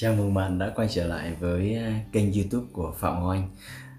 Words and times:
Chào 0.00 0.14
mừng 0.14 0.34
bạn 0.34 0.58
đã 0.58 0.72
quay 0.76 0.88
trở 0.90 1.06
lại 1.06 1.36
với 1.40 1.74
à, 1.76 2.00
kênh 2.12 2.32
YouTube 2.32 2.66
của 2.72 2.92
Phạm 2.98 3.14
Ngọc 3.14 3.30
Anh. 3.30 3.48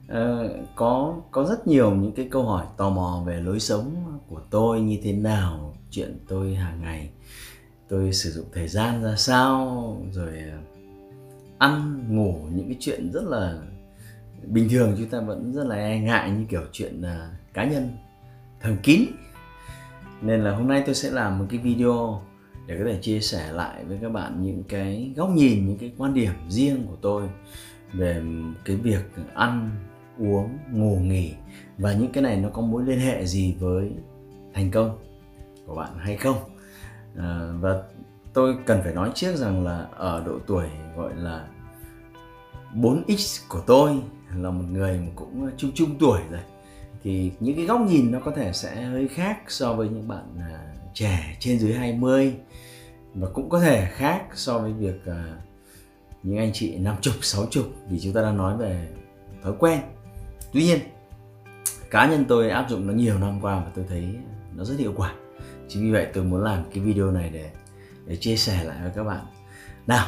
À, 0.08 0.38
có 0.76 1.16
có 1.32 1.46
rất 1.46 1.68
nhiều 1.68 1.96
những 1.96 2.12
cái 2.12 2.28
câu 2.32 2.44
hỏi 2.44 2.66
tò 2.78 2.90
mò 2.90 3.24
về 3.26 3.42
lối 3.42 3.60
sống 3.60 4.20
của 4.30 4.42
tôi 4.50 4.82
như 4.82 5.00
thế 5.04 5.14
nào, 5.14 5.76
chuyện 5.92 6.20
tôi 6.28 6.56
hàng 6.56 6.82
ngày, 6.82 7.10
tôi 7.90 8.14
sử 8.14 8.32
dụng 8.32 8.46
thời 8.54 8.68
gian 8.68 9.04
ra 9.04 9.16
sao, 9.16 9.98
rồi 10.12 10.38
à, 10.38 10.60
ăn 11.58 12.04
ngủ 12.10 12.36
những 12.56 12.68
cái 12.68 12.78
chuyện 12.80 13.12
rất 13.12 13.24
là 13.24 13.58
bình 14.44 14.70
thường 14.70 14.96
chúng 14.98 15.10
ta 15.10 15.20
vẫn 15.20 15.54
rất 15.54 15.68
là 15.68 15.76
e 15.76 16.00
ngại 16.00 16.32
như 16.32 16.46
kiểu 16.50 16.64
chuyện 16.72 17.02
à, 17.02 17.30
cá 17.54 17.66
nhân 17.66 17.98
thầm 18.62 18.78
kín 18.84 19.02
nên 20.22 20.44
là 20.44 20.56
hôm 20.56 20.68
nay 20.68 20.84
tôi 20.86 20.96
sẽ 20.96 21.12
làm 21.12 21.40
một 21.40 21.46
cái 21.50 21.60
video 21.60 22.22
để 22.72 22.78
có 22.80 22.86
thể 22.86 23.00
chia 23.02 23.20
sẻ 23.20 23.52
lại 23.52 23.84
với 23.84 24.00
các 24.02 24.10
bạn 24.12 24.44
những 24.44 24.64
cái 24.70 25.12
góc 25.16 25.30
nhìn 25.30 25.68
những 25.68 25.78
cái 25.78 25.92
quan 25.98 26.14
điểm 26.14 26.34
riêng 26.50 26.86
của 26.88 26.96
tôi 27.02 27.24
về 27.94 28.24
cái 28.66 28.76
việc 28.76 29.04
ăn 29.34 29.70
uống 30.20 30.58
ngủ 30.72 30.96
nghỉ 30.96 31.34
và 31.78 31.94
những 31.94 32.12
cái 32.12 32.24
này 32.24 32.38
nó 32.38 32.50
có 32.50 32.62
mối 32.62 32.84
liên 32.84 33.00
hệ 33.00 33.26
gì 33.26 33.56
với 33.60 33.92
thành 34.54 34.72
công 34.72 34.98
của 35.66 35.76
bạn 35.76 35.98
hay 35.98 36.18
không. 36.18 36.38
À, 37.18 37.50
và 37.60 37.84
tôi 38.34 38.56
cần 38.66 38.82
phải 38.84 38.94
nói 38.94 39.12
trước 39.16 39.36
rằng 39.36 39.64
là 39.66 39.88
ở 39.92 40.24
độ 40.26 40.40
tuổi 40.48 40.68
gọi 40.98 41.16
là 41.16 41.48
4x 42.76 43.42
của 43.50 43.62
tôi 43.68 44.02
là 44.36 44.50
một 44.50 44.64
người 44.72 45.00
cũng 45.16 45.50
chung 45.58 45.72
chung 45.76 45.96
tuổi 46.00 46.20
rồi 46.32 46.42
thì 47.04 47.32
những 47.40 47.56
cái 47.56 47.66
góc 47.66 47.82
nhìn 47.82 48.12
nó 48.12 48.20
có 48.20 48.32
thể 48.36 48.54
sẽ 48.54 48.82
hơi 48.82 49.08
khác 49.08 49.38
so 49.48 49.74
với 49.74 49.90
những 49.90 50.08
bạn 50.08 50.26
à, 50.40 50.71
trẻ 50.94 51.36
trên 51.40 51.60
dưới 51.60 51.74
20 51.74 52.34
và 53.14 53.28
cũng 53.34 53.50
có 53.50 53.60
thể 53.60 53.88
khác 53.92 54.24
so 54.36 54.60
với 54.60 54.74
việc 54.74 55.02
uh, 55.08 55.16
những 56.24 56.38
anh 56.38 56.52
chị 56.54 56.78
năm 56.78 56.96
chục 57.02 57.14
sáu 57.22 57.46
chục 57.52 57.66
vì 57.90 58.00
chúng 58.00 58.14
ta 58.14 58.22
đang 58.22 58.38
nói 58.38 58.58
về 58.58 58.88
thói 59.44 59.54
quen. 59.60 59.80
Tuy 60.54 60.64
nhiên 60.64 60.80
cá 61.90 62.08
nhân 62.08 62.26
tôi 62.28 62.50
áp 62.50 62.66
dụng 62.70 62.88
nó 62.88 62.94
nhiều 62.94 63.20
năm 63.20 63.42
qua 63.42 63.56
và 63.56 63.72
tôi 63.76 63.86
thấy 63.90 64.16
nó 64.56 64.64
rất 64.64 64.76
hiệu 64.80 64.94
quả. 64.96 65.14
Chính 65.68 65.84
vì 65.84 65.92
vậy 65.92 66.08
tôi 66.14 66.24
muốn 66.24 66.44
làm 66.44 66.64
cái 66.74 66.84
video 66.84 67.12
này 67.12 67.30
để 67.30 67.50
để 68.06 68.16
chia 68.16 68.36
sẻ 68.36 68.64
lại 68.64 68.78
với 68.82 68.92
các 68.96 69.04
bạn. 69.04 69.26
Nào 69.88 70.08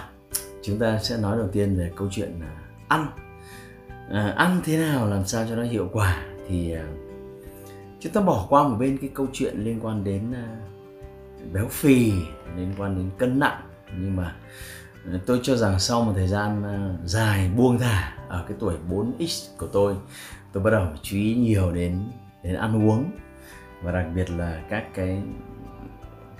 chúng 0.63 0.79
ta 0.79 0.99
sẽ 1.03 1.17
nói 1.17 1.37
đầu 1.37 1.47
tiên 1.51 1.77
về 1.77 1.91
câu 1.95 2.07
chuyện 2.11 2.39
uh, 2.39 2.87
ăn. 2.87 3.07
À, 4.09 4.33
ăn 4.37 4.61
thế 4.65 4.77
nào 4.77 5.07
làm 5.07 5.25
sao 5.25 5.45
cho 5.49 5.55
nó 5.55 5.63
hiệu 5.63 5.89
quả 5.93 6.23
thì 6.47 6.75
uh, 6.75 7.12
chúng 8.03 8.13
ta 8.13 8.21
bỏ 8.21 8.45
qua 8.49 8.67
một 8.67 8.75
bên 8.79 8.97
cái 8.97 9.09
câu 9.13 9.27
chuyện 9.33 9.63
liên 9.63 9.79
quan 9.81 10.03
đến 10.03 10.31
à, 10.33 10.47
béo 11.53 11.67
phì 11.67 12.11
liên 12.57 12.73
quan 12.77 12.95
đến 12.97 13.09
cân 13.17 13.39
nặng. 13.39 13.61
Nhưng 13.99 14.15
mà 14.15 14.35
à, 15.11 15.19
tôi 15.25 15.39
cho 15.43 15.55
rằng 15.55 15.79
sau 15.79 16.03
một 16.03 16.13
thời 16.15 16.27
gian 16.27 16.63
à, 16.63 16.95
dài 17.05 17.51
buông 17.57 17.79
thả 17.79 18.17
ở 18.27 18.45
cái 18.47 18.57
tuổi 18.59 18.75
4x 18.89 19.49
của 19.57 19.67
tôi 19.67 19.95
tôi 20.53 20.63
bắt 20.63 20.69
đầu 20.69 20.87
chú 21.01 21.17
ý 21.17 21.35
nhiều 21.35 21.71
đến 21.71 21.99
đến 22.43 22.55
ăn 22.55 22.87
uống. 22.87 23.11
Và 23.83 23.91
đặc 23.91 24.05
biệt 24.15 24.29
là 24.29 24.63
các 24.69 24.93
cái 24.93 25.21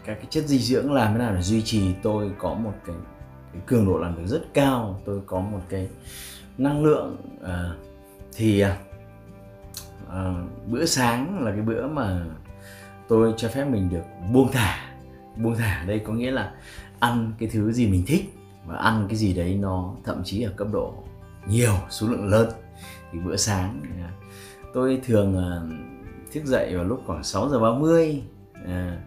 các 0.05 0.13
cái 0.13 0.25
chất 0.29 0.45
dinh 0.47 0.59
dưỡng 0.59 0.93
làm 0.93 1.13
thế 1.13 1.19
nào 1.19 1.35
để 1.35 1.41
duy 1.41 1.61
trì 1.61 1.93
tôi 2.03 2.31
có 2.37 2.53
một 2.53 2.73
cái, 2.85 2.95
cái 3.53 3.61
cường 3.65 3.85
độ 3.85 3.97
làm 3.97 4.15
việc 4.15 4.27
rất 4.27 4.41
cao 4.53 5.01
tôi 5.05 5.21
có 5.25 5.39
một 5.39 5.61
cái 5.69 5.89
năng 6.57 6.83
lượng 6.83 7.17
à, 7.43 7.71
thì 8.35 8.59
à, 8.59 8.77
à, 10.13 10.33
bữa 10.67 10.85
sáng 10.85 11.43
là 11.43 11.51
cái 11.51 11.61
bữa 11.61 11.87
mà 11.87 12.25
tôi 13.07 13.33
cho 13.37 13.49
phép 13.49 13.65
mình 13.65 13.89
được 13.89 14.03
buông 14.33 14.51
thả. 14.51 14.77
Buông 15.35 15.55
thả 15.55 15.83
đây 15.87 15.99
có 15.99 16.13
nghĩa 16.13 16.31
là 16.31 16.51
ăn 16.99 17.31
cái 17.39 17.49
thứ 17.49 17.71
gì 17.71 17.87
mình 17.87 18.03
thích 18.07 18.33
và 18.65 18.77
ăn 18.77 19.05
cái 19.07 19.17
gì 19.17 19.33
đấy 19.33 19.57
nó 19.61 19.95
thậm 20.03 20.21
chí 20.23 20.41
ở 20.41 20.51
cấp 20.55 20.67
độ 20.71 20.93
nhiều 21.47 21.73
số 21.89 22.07
lượng 22.07 22.27
lớn. 22.27 22.49
Thì 23.11 23.19
bữa 23.19 23.35
sáng 23.35 23.81
à, 24.03 24.11
tôi 24.73 25.01
thường 25.05 25.37
à, 25.37 25.61
thức 26.33 26.45
dậy 26.45 26.75
vào 26.75 26.83
lúc 26.83 27.01
khoảng 27.05 27.23
6 27.23 27.49
giờ 27.49 27.59
30 27.59 28.21
à, 28.67 28.97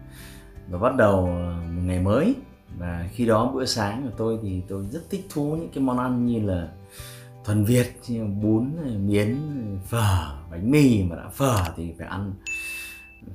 và 0.68 0.78
bắt 0.78 0.96
đầu 0.96 1.26
một 1.26 1.82
ngày 1.84 2.00
mới. 2.00 2.34
Và 2.78 3.08
khi 3.12 3.26
đó 3.26 3.52
bữa 3.54 3.64
sáng 3.64 4.02
của 4.02 4.14
tôi 4.16 4.38
thì 4.42 4.62
tôi 4.68 4.84
rất 4.90 5.10
thích 5.10 5.26
thú 5.30 5.56
những 5.56 5.70
cái 5.74 5.84
món 5.84 5.98
ăn 5.98 6.26
như 6.26 6.40
là 6.40 6.68
thuần 7.46 7.64
Việt 7.64 8.00
như 8.08 8.24
bún, 8.24 8.76
miến, 9.06 9.38
phở, 9.86 10.36
bánh 10.50 10.70
mì 10.70 11.02
mà 11.02 11.16
đã 11.16 11.28
phở 11.28 11.56
thì 11.76 11.94
phải 11.98 12.06
ăn 12.06 12.32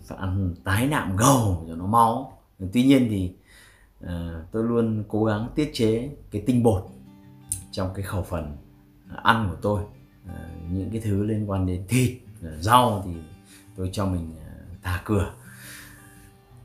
phải 0.07 0.17
ăn 0.17 0.55
tái 0.63 0.87
nạm 0.87 1.15
gầu 1.15 1.65
cho 1.67 1.75
nó 1.75 1.85
máu. 1.85 2.37
Tuy 2.73 2.83
nhiên 2.83 3.07
thì 3.09 3.33
uh, 4.03 4.09
tôi 4.51 4.63
luôn 4.63 5.03
cố 5.07 5.23
gắng 5.23 5.49
tiết 5.55 5.71
chế 5.73 6.09
cái 6.31 6.43
tinh 6.45 6.63
bột 6.63 6.85
trong 7.71 7.89
cái 7.93 8.03
khẩu 8.03 8.23
phần 8.23 8.57
ăn 9.23 9.47
của 9.49 9.57
tôi. 9.61 9.81
Uh, 10.25 10.71
những 10.71 10.89
cái 10.91 11.01
thứ 11.01 11.23
liên 11.23 11.49
quan 11.49 11.65
đến 11.65 11.83
thịt 11.87 12.17
ờ, 12.43 12.57
rau 12.61 13.03
thì 13.05 13.11
tôi 13.75 13.89
cho 13.93 14.05
mình 14.05 14.31
thả 14.83 15.01
cửa. 15.05 15.33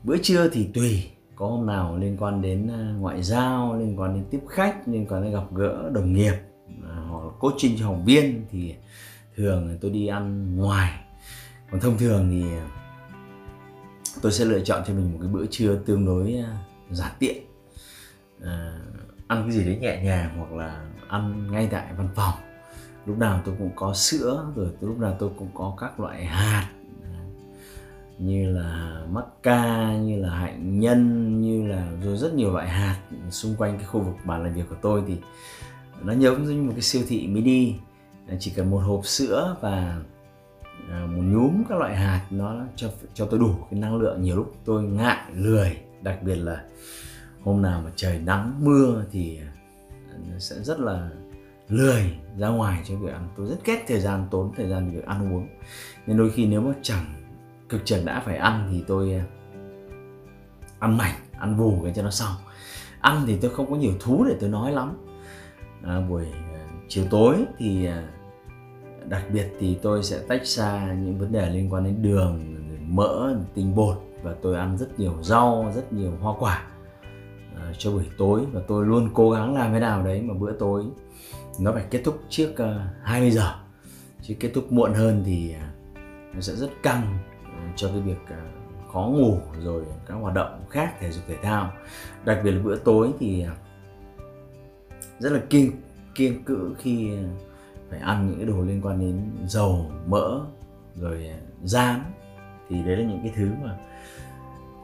Bữa 0.03 0.17
trưa 0.17 0.49
thì 0.49 0.69
tùy 0.73 1.09
có 1.35 1.47
hôm 1.47 1.65
nào 1.65 1.97
liên 1.97 2.17
quan 2.19 2.41
đến 2.41 2.71
ngoại 2.99 3.23
giao 3.23 3.75
liên 3.79 3.99
quan 3.99 4.13
đến 4.13 4.23
tiếp 4.31 4.41
khách 4.49 4.87
liên 4.87 5.05
quan 5.09 5.23
đến 5.23 5.31
gặp 5.31 5.53
gỡ 5.53 5.89
đồng 5.93 6.13
nghiệp 6.13 6.46
hoặc 7.09 7.23
là 7.23 7.31
coaching 7.39 7.77
cho 7.79 7.85
học 7.85 7.99
viên 8.05 8.45
thì 8.51 8.75
thường 9.35 9.77
tôi 9.81 9.91
đi 9.91 10.07
ăn 10.07 10.55
ngoài. 10.55 11.01
Còn 11.71 11.79
thông 11.79 11.97
thường 11.97 12.29
thì 12.29 12.45
tôi 14.21 14.31
sẽ 14.31 14.45
lựa 14.45 14.59
chọn 14.59 14.83
cho 14.87 14.93
mình 14.93 15.11
một 15.11 15.17
cái 15.21 15.29
bữa 15.29 15.45
trưa 15.45 15.75
tương 15.85 16.05
đối 16.05 16.33
à, 16.33 16.57
giản 16.91 17.11
tiện. 17.19 17.37
À, 18.43 18.79
ăn 19.27 19.43
cái 19.43 19.51
gì 19.51 19.65
đấy 19.65 19.77
nhẹ 19.81 20.03
nhàng 20.03 20.37
hoặc 20.37 20.51
là 20.51 20.85
ăn 21.07 21.51
ngay 21.51 21.67
tại 21.71 21.93
văn 21.97 22.09
phòng. 22.15 22.33
Lúc 23.05 23.17
nào 23.17 23.41
tôi 23.45 23.55
cũng 23.59 23.71
có 23.75 23.93
sữa 23.93 24.51
rồi 24.55 24.69
lúc 24.81 24.99
nào 24.99 25.15
tôi 25.19 25.29
cũng 25.37 25.49
có 25.53 25.75
các 25.79 25.99
loại 25.99 26.25
hạt 26.25 26.69
à, 27.03 27.19
như 28.19 28.51
là 28.51 29.01
mắc 29.11 29.25
ca 29.43 29.93
như 29.97 30.21
là 30.21 30.29
hạnh 30.29 30.79
nhân 30.79 31.41
như 31.41 31.67
là 31.67 31.91
rồi 32.03 32.17
rất 32.17 32.33
nhiều 32.33 32.53
loại 32.53 32.69
hạt 32.69 32.99
xung 33.29 33.55
quanh 33.55 33.77
cái 33.77 33.85
khu 33.85 34.01
vực 34.01 34.15
bàn 34.25 34.43
làm 34.43 34.53
việc 34.53 34.69
của 34.69 34.75
tôi. 34.81 35.03
Thì 35.07 35.17
nó 36.01 36.13
giống 36.13 36.43
như 36.43 36.61
một 36.61 36.71
cái 36.71 36.81
siêu 36.81 37.03
thị 37.07 37.27
mini. 37.27 37.73
Chỉ 38.39 38.51
cần 38.51 38.71
một 38.71 38.77
hộp 38.77 39.05
sữa 39.05 39.55
và 39.61 40.01
à, 40.91 41.05
một 41.15 41.23
nhúm 41.23 41.63
các 41.69 41.77
loại 41.77 41.95
hạt, 41.95 42.25
nó 42.29 42.55
cho 42.75 42.89
cho 43.13 43.25
tôi 43.25 43.39
đủ 43.39 43.55
cái 43.71 43.79
năng 43.79 43.95
lượng. 43.95 44.21
Nhiều 44.21 44.35
lúc 44.35 44.55
tôi 44.65 44.83
ngại 44.83 45.17
lười, 45.35 45.77
đặc 46.01 46.23
biệt 46.23 46.35
là 46.35 46.63
hôm 47.43 47.61
nào 47.61 47.81
mà 47.85 47.91
trời 47.95 48.19
nắng, 48.19 48.53
mưa 48.65 49.05
thì 49.11 49.39
à, 49.39 49.51
sẽ 50.39 50.55
rất 50.63 50.79
là 50.79 51.09
lười 51.69 52.17
ra 52.37 52.47
ngoài 52.47 52.81
cho 52.85 52.95
việc 52.95 53.11
ăn. 53.13 53.29
Tôi 53.37 53.47
rất 53.47 53.65
ghét 53.65 53.85
thời 53.87 53.99
gian 53.99 54.27
tốn, 54.31 54.51
thời 54.57 54.69
gian 54.69 54.91
việc 54.91 55.05
ăn 55.05 55.33
uống. 55.33 55.47
Nên 56.07 56.17
đôi 56.17 56.31
khi 56.31 56.45
nếu 56.45 56.61
mà 56.61 56.73
chẳng 56.81 57.05
cực 57.69 57.81
chẳng 57.85 58.05
đã 58.05 58.21
phải 58.25 58.37
ăn 58.37 58.69
thì 58.71 58.83
tôi 58.87 59.13
à, 59.13 59.25
ăn 60.79 60.97
mảnh, 60.97 61.15
ăn 61.39 61.57
vù 61.57 61.81
cái 61.83 61.93
cho 61.95 62.03
nó 62.03 62.11
xong. 62.11 62.33
Ăn 62.99 63.23
thì 63.27 63.37
tôi 63.41 63.51
không 63.51 63.69
có 63.69 63.75
nhiều 63.75 63.93
thú 63.99 64.25
để 64.29 64.35
tôi 64.39 64.49
nói 64.49 64.71
lắm 64.71 65.06
à, 65.83 66.01
buổi 66.09 66.25
à, 66.53 66.67
chiều 66.87 67.05
tối 67.09 67.35
thì 67.57 67.85
à, 67.85 68.07
đặc 69.09 69.23
biệt 69.33 69.47
thì 69.59 69.77
tôi 69.81 70.03
sẽ 70.03 70.19
tách 70.27 70.45
xa 70.45 70.93
những 70.93 71.19
vấn 71.19 71.31
đề 71.31 71.49
liên 71.49 71.73
quan 71.73 71.83
đến 71.83 72.01
đường 72.01 72.57
mỡ 72.95 73.35
tinh 73.53 73.75
bột 73.75 74.03
và 74.23 74.35
tôi 74.41 74.55
ăn 74.55 74.77
rất 74.77 74.99
nhiều 74.99 75.13
rau 75.21 75.71
rất 75.75 75.93
nhiều 75.93 76.11
hoa 76.21 76.33
quả 76.39 76.63
uh, 77.53 77.75
cho 77.77 77.91
buổi 77.91 78.05
tối 78.17 78.41
và 78.51 78.61
tôi 78.67 78.85
luôn 78.85 79.09
cố 79.13 79.31
gắng 79.31 79.55
làm 79.55 79.73
thế 79.73 79.79
nào 79.79 80.03
đấy 80.03 80.21
mà 80.21 80.33
bữa 80.33 80.51
tối 80.51 80.83
nó 81.59 81.71
phải 81.71 81.85
kết 81.89 82.01
thúc 82.05 82.21
trước 82.29 82.51
uh, 82.51 82.81
20 83.03 83.31
giờ. 83.31 83.53
Chứ 84.21 84.35
kết 84.39 84.51
thúc 84.53 84.71
muộn 84.71 84.93
hơn 84.93 85.23
thì 85.25 85.55
uh, 85.55 85.97
nó 86.33 86.41
sẽ 86.41 86.55
rất 86.55 86.69
căng 86.83 87.17
uh, 87.43 87.75
cho 87.75 87.87
cái 87.87 88.01
việc 88.01 88.19
uh, 88.23 88.93
khó 88.93 89.01
ngủ 89.01 89.37
rồi 89.63 89.85
các 90.05 90.13
hoạt 90.13 90.33
động 90.33 90.65
khác 90.69 90.93
thể 90.99 91.11
dục 91.11 91.23
thể 91.27 91.35
thao. 91.41 91.71
Đặc 92.25 92.39
biệt 92.43 92.51
là 92.51 92.61
bữa 92.63 92.75
tối 92.75 93.11
thì 93.19 93.45
uh, 93.51 93.66
rất 95.19 95.29
là 95.29 95.39
kiêng 95.49 95.71
kiêng 96.15 96.43
cữ 96.43 96.75
khi 96.79 97.09
phải 97.89 97.99
ăn 97.99 98.27
những 98.27 98.37
cái 98.37 98.45
đồ 98.45 98.61
liên 98.61 98.81
quan 98.81 98.99
đến 98.99 99.31
dầu 99.47 99.91
mỡ 100.07 100.41
rồi 100.95 101.29
rán. 101.63 102.01
Thì 102.69 102.83
đấy 102.83 102.97
là 102.97 103.03
những 103.03 103.19
cái 103.23 103.33
thứ 103.35 103.49
mà 103.63 103.77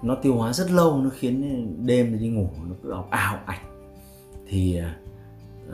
nó 0.01 0.15
tiêu 0.15 0.35
hóa 0.35 0.53
rất 0.53 0.71
lâu 0.71 1.01
nó 1.01 1.09
khiến 1.09 1.87
đêm 1.87 2.19
đi 2.19 2.29
ngủ 2.29 2.49
nó 2.69 2.75
cứ 2.83 2.91
ọc 2.91 3.09
ảo 3.09 3.39
ảnh 3.45 3.89
thì 4.47 4.81
uh, 5.67 5.73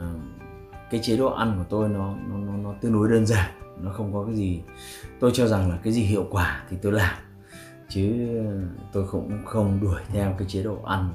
cái 0.92 1.02
chế 1.04 1.18
độ 1.18 1.28
ăn 1.28 1.56
của 1.58 1.66
tôi 1.70 1.90
nó 1.90 2.16
nó 2.30 2.38
nó, 2.38 2.58
nó 2.58 2.74
tương 2.82 2.94
đối 2.94 3.10
đơn 3.10 3.26
giản 3.26 3.50
nó 3.82 3.92
không 3.92 4.14
có 4.14 4.26
cái 4.26 4.36
gì 4.36 4.62
tôi 5.20 5.32
cho 5.34 5.48
rằng 5.48 5.70
là 5.70 5.80
cái 5.84 5.94
gì 5.94 6.02
hiệu 6.02 6.28
quả 6.30 6.64
thì 6.70 6.78
tôi 6.82 6.92
làm. 6.92 7.16
Chứ 7.90 8.28
à, 8.46 8.68
tôi 8.94 9.08
cũng 9.12 9.40
không 9.46 9.80
đuổi 9.82 10.02
theo 10.08 10.36
cái 10.38 10.48
chế 10.48 10.64
độ 10.64 10.78
ăn 10.84 11.10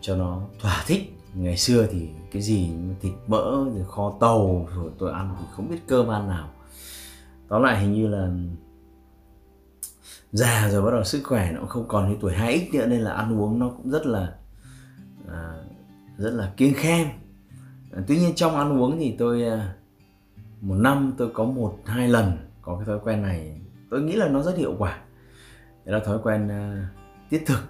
cho 0.00 0.16
nó 0.16 0.42
thỏa 0.60 0.84
thích 0.86 1.16
ngày 1.34 1.56
xưa 1.56 1.86
thì 1.90 2.08
cái 2.32 2.42
gì 2.42 2.70
thịt 3.00 3.12
mỡ 3.26 3.64
rồi 3.64 3.84
kho 3.88 4.16
tàu 4.20 4.68
rồi 4.76 4.90
tôi 4.98 5.12
ăn 5.12 5.36
thì 5.38 5.44
không 5.56 5.68
biết 5.68 5.78
cơm 5.86 6.08
ăn 6.08 6.28
nào. 6.28 6.50
Tóm 7.48 7.62
lại 7.62 7.80
hình 7.80 7.92
như 7.92 8.08
là 8.08 8.28
già 10.32 10.68
rồi 10.68 10.82
bắt 10.82 10.90
đầu 10.90 11.04
sức 11.04 11.20
khỏe 11.24 11.52
nó 11.52 11.60
cũng 11.60 11.68
không 11.68 11.88
còn 11.88 12.10
như 12.10 12.16
tuổi 12.20 12.32
2x 12.32 12.72
nữa 12.72 12.86
nên 12.86 13.00
là 13.00 13.12
ăn 13.12 13.40
uống 13.40 13.58
nó 13.58 13.68
cũng 13.68 13.90
rất 13.90 14.06
là 14.06 14.34
à, 15.28 15.54
rất 16.18 16.30
là 16.30 16.52
kiêng 16.56 16.74
khem. 16.74 17.08
À, 17.92 18.02
tuy 18.06 18.18
nhiên 18.18 18.34
trong 18.34 18.56
ăn 18.56 18.80
uống 18.80 18.98
thì 18.98 19.14
tôi 19.18 19.44
à, 19.44 19.74
một 20.60 20.74
năm 20.74 21.12
tôi 21.18 21.30
có 21.34 21.44
một 21.44 21.78
hai 21.84 22.08
lần 22.08 22.32
có 22.62 22.76
cái 22.76 22.86
thói 22.86 22.98
quen 23.04 23.22
này. 23.22 23.60
Tôi 23.90 24.02
nghĩ 24.02 24.12
là 24.12 24.28
nó 24.28 24.42
rất 24.42 24.56
hiệu 24.56 24.74
quả. 24.78 24.98
Đó 25.84 25.92
là 25.92 26.04
thói 26.04 26.18
quen 26.22 26.48
à, 26.48 26.88
tiết 27.30 27.42
thực. 27.46 27.60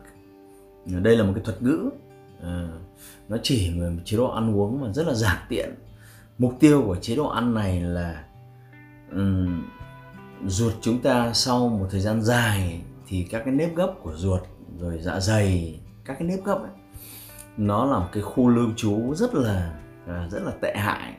Đây 0.86 1.16
là 1.16 1.24
một 1.24 1.32
cái 1.34 1.44
thuật 1.44 1.62
ngữ 1.62 1.90
à, 2.42 2.68
nó 3.28 3.36
chỉ 3.42 3.80
về 3.80 3.90
một 3.90 4.00
chế 4.04 4.16
độ 4.16 4.30
ăn 4.30 4.56
uống 4.56 4.80
mà 4.80 4.92
rất 4.92 5.06
là 5.06 5.14
giản 5.14 5.38
tiện. 5.48 5.74
Mục 6.38 6.54
tiêu 6.60 6.82
của 6.86 6.96
chế 6.96 7.16
độ 7.16 7.28
ăn 7.28 7.54
này 7.54 7.80
là 7.80 8.24
um, 9.12 9.62
ruột 10.46 10.72
chúng 10.80 10.98
ta 11.02 11.32
sau 11.32 11.68
một 11.68 11.86
thời 11.90 12.00
gian 12.00 12.22
dài 12.22 12.80
thì 13.08 13.26
các 13.30 13.42
cái 13.44 13.54
nếp 13.54 13.74
gấp 13.74 13.94
của 14.02 14.12
ruột 14.16 14.40
rồi 14.78 14.98
dạ 15.02 15.20
dày 15.20 15.80
các 16.04 16.16
cái 16.18 16.28
nếp 16.28 16.44
gấp 16.44 16.58
ấy, 16.62 16.70
nó 17.56 17.84
là 17.84 17.98
một 17.98 18.08
cái 18.12 18.22
khu 18.22 18.48
lưu 18.48 18.68
trú 18.76 19.14
rất 19.14 19.34
là 19.34 19.74
à, 20.06 20.28
rất 20.30 20.42
là 20.42 20.52
tệ 20.60 20.74
hại. 20.76 21.14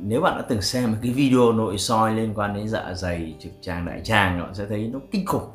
Nếu 0.00 0.20
bạn 0.20 0.36
đã 0.36 0.42
từng 0.48 0.62
xem 0.62 0.92
một 0.92 0.98
cái 1.02 1.12
video 1.12 1.52
nội 1.52 1.78
soi 1.78 2.14
liên 2.14 2.34
quan 2.34 2.54
đến 2.54 2.68
dạ 2.68 2.94
dày 2.94 3.36
trực 3.40 3.52
tràng 3.60 3.86
đại 3.86 4.00
tràng 4.04 4.40
bạn 4.42 4.54
sẽ 4.54 4.66
thấy 4.68 4.90
nó 4.92 4.98
kinh 5.10 5.26
khủng. 5.26 5.50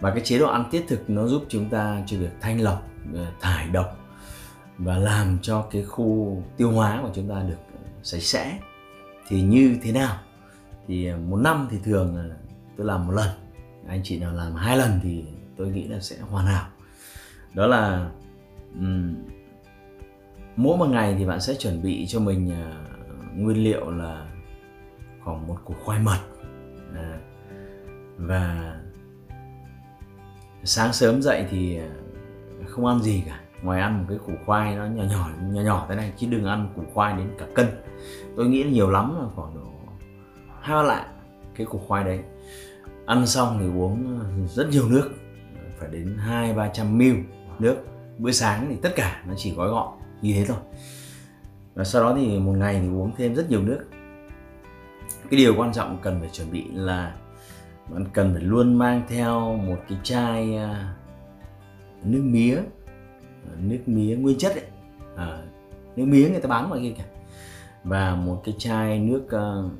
Và 0.00 0.10
cái 0.10 0.20
chế 0.24 0.38
độ 0.38 0.46
ăn 0.46 0.64
tiết 0.70 0.84
thực 0.88 1.10
nó 1.10 1.26
giúp 1.26 1.44
chúng 1.48 1.68
ta 1.68 2.02
cho 2.06 2.18
việc 2.18 2.32
thanh 2.40 2.60
lọc 2.60 2.91
Ờ, 3.14 3.26
thải 3.40 3.68
độc 3.68 3.98
và 4.78 4.96
làm 4.96 5.38
cho 5.42 5.68
cái 5.70 5.82
khu 5.82 6.42
tiêu 6.56 6.70
hóa 6.70 6.98
của 7.02 7.10
chúng 7.14 7.28
ta 7.28 7.42
được 7.42 7.58
sạch 8.02 8.22
sẽ. 8.22 8.58
Thì 9.28 9.42
như 9.42 9.78
thế 9.82 9.92
nào? 9.92 10.16
Thì 10.88 11.06
ờ, 11.06 11.18
một 11.18 11.36
năm 11.36 11.68
thì 11.70 11.78
thường 11.84 12.30
tôi 12.76 12.86
làm 12.86 13.06
một 13.06 13.12
lần 13.12 13.28
anh 13.88 14.00
chị 14.04 14.18
nào 14.18 14.32
làm 14.32 14.54
hai 14.54 14.76
lần 14.76 15.00
thì 15.02 15.24
tôi 15.56 15.68
nghĩ 15.68 15.88
là 15.88 16.00
sẽ 16.00 16.16
hoàn 16.20 16.46
hảo. 16.46 16.68
Đó 17.54 17.66
là 17.66 18.10
um, 18.74 19.14
mỗi 20.56 20.76
một 20.76 20.88
ngày 20.88 21.14
thì 21.18 21.26
bạn 21.26 21.40
sẽ 21.40 21.54
chuẩn 21.54 21.82
bị 21.82 22.06
cho 22.06 22.20
mình 22.20 22.48
uh, 22.48 23.38
nguyên 23.38 23.64
liệu 23.64 23.90
là 23.90 24.26
khoảng 25.24 25.46
một 25.46 25.58
củ 25.64 25.74
khoai 25.84 26.00
mật 26.00 26.18
uh, 26.90 27.20
và 28.16 28.76
sáng 30.64 30.92
sớm 30.92 31.22
dậy 31.22 31.46
thì 31.50 31.80
không 32.72 32.86
ăn 32.86 33.02
gì 33.02 33.22
cả. 33.26 33.40
Ngoài 33.62 33.80
ăn 33.80 33.98
một 33.98 34.04
cái 34.08 34.18
củ 34.26 34.32
khoai 34.46 34.76
nó 34.76 34.86
nhỏ 34.86 35.02
nhỏ 35.02 35.28
nhỏ 35.52 35.62
nhỏ 35.62 35.86
thế 35.88 35.94
này, 35.94 36.12
chứ 36.16 36.26
đừng 36.30 36.44
ăn 36.44 36.68
củ 36.76 36.82
khoai 36.94 37.16
đến 37.16 37.30
cả 37.38 37.46
cân. 37.54 37.66
Tôi 38.36 38.46
nghĩ 38.46 38.64
là 38.64 38.70
nhiều 38.70 38.90
lắm 38.90 39.16
là 39.20 39.28
khoảng 39.34 39.54
độ 39.54 39.60
hai 40.60 40.76
ba 40.76 40.82
lạng 40.82 41.08
cái 41.54 41.66
củ 41.66 41.78
khoai 41.78 42.04
đấy. 42.04 42.20
Ăn 43.06 43.26
xong 43.26 43.56
thì 43.60 43.66
uống 43.66 44.18
ờ, 44.20 44.26
rất 44.46 44.68
nhiều 44.70 44.88
nước, 44.88 45.10
phải 45.78 45.88
đến 45.92 46.16
hai, 46.18 46.54
ba 46.54 46.68
trăm 46.68 46.98
ml 46.98 47.04
nước. 47.58 47.76
Bữa 48.18 48.30
sáng 48.30 48.66
thì 48.70 48.76
tất 48.82 48.92
cả 48.96 49.22
nó 49.28 49.34
chỉ 49.36 49.54
gói 49.54 49.68
gọn 49.68 49.88
như 50.22 50.32
thế 50.34 50.44
thôi. 50.44 50.56
Và 51.74 51.84
sau 51.84 52.02
đó 52.02 52.14
thì 52.16 52.38
một 52.38 52.52
ngày 52.52 52.80
thì 52.82 52.88
uống 52.88 53.12
thêm 53.16 53.34
rất 53.34 53.50
nhiều 53.50 53.62
nước. 53.62 53.84
Cái 55.30 55.38
điều 55.38 55.54
quan 55.56 55.72
trọng 55.72 55.98
cần 56.02 56.20
phải 56.20 56.28
chuẩn 56.32 56.50
bị 56.50 56.64
là 56.72 57.14
bạn 57.88 58.04
cần 58.12 58.32
phải 58.34 58.42
luôn 58.42 58.74
mang 58.74 59.02
theo 59.08 59.56
một 59.56 59.78
cái 59.88 59.98
chai 60.02 60.56
à, 60.56 60.94
nước 62.04 62.22
mía 62.24 62.58
nước 63.60 63.78
mía 63.86 64.16
nguyên 64.16 64.38
chất 64.38 64.52
ấy. 64.52 64.64
À, 65.16 65.42
nước 65.96 66.04
mía 66.04 66.28
người 66.28 66.40
ta 66.40 66.48
bán 66.48 66.68
ngoài 66.68 66.80
kia 66.82 66.94
cả 66.98 67.04
và 67.84 68.14
một 68.14 68.42
cái 68.44 68.54
chai 68.58 68.98
nước 68.98 69.24
uh, 69.26 69.72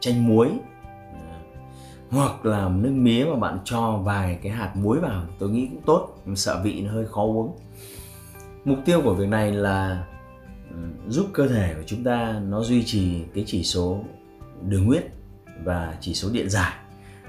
chanh 0.00 0.28
muối. 0.28 0.48
À, 1.14 1.40
hoặc 2.10 2.46
là 2.46 2.68
nước 2.68 2.92
mía 2.92 3.24
mà 3.24 3.36
bạn 3.36 3.58
cho 3.64 4.00
vài 4.04 4.38
cái 4.42 4.52
hạt 4.52 4.72
muối 4.76 4.98
vào 5.00 5.24
tôi 5.38 5.50
nghĩ 5.50 5.66
cũng 5.66 5.82
tốt. 5.86 6.22
Nhưng 6.26 6.36
sợ 6.36 6.60
vị 6.64 6.80
nó 6.80 6.92
hơi 6.92 7.06
khó 7.06 7.22
uống. 7.24 7.56
Mục 8.64 8.78
tiêu 8.84 9.00
của 9.04 9.14
việc 9.14 9.28
này 9.28 9.52
là 9.52 10.06
ừ, 10.70 10.76
giúp 11.08 11.26
cơ 11.32 11.48
thể 11.48 11.74
của 11.74 11.82
chúng 11.86 12.04
ta 12.04 12.40
nó 12.48 12.62
duy 12.62 12.84
trì 12.84 13.22
cái 13.34 13.44
chỉ 13.46 13.62
số 13.62 14.00
đường 14.68 14.86
huyết 14.86 15.04
và 15.64 15.96
chỉ 16.00 16.14
số 16.14 16.28
điện 16.32 16.50
giải. 16.50 16.72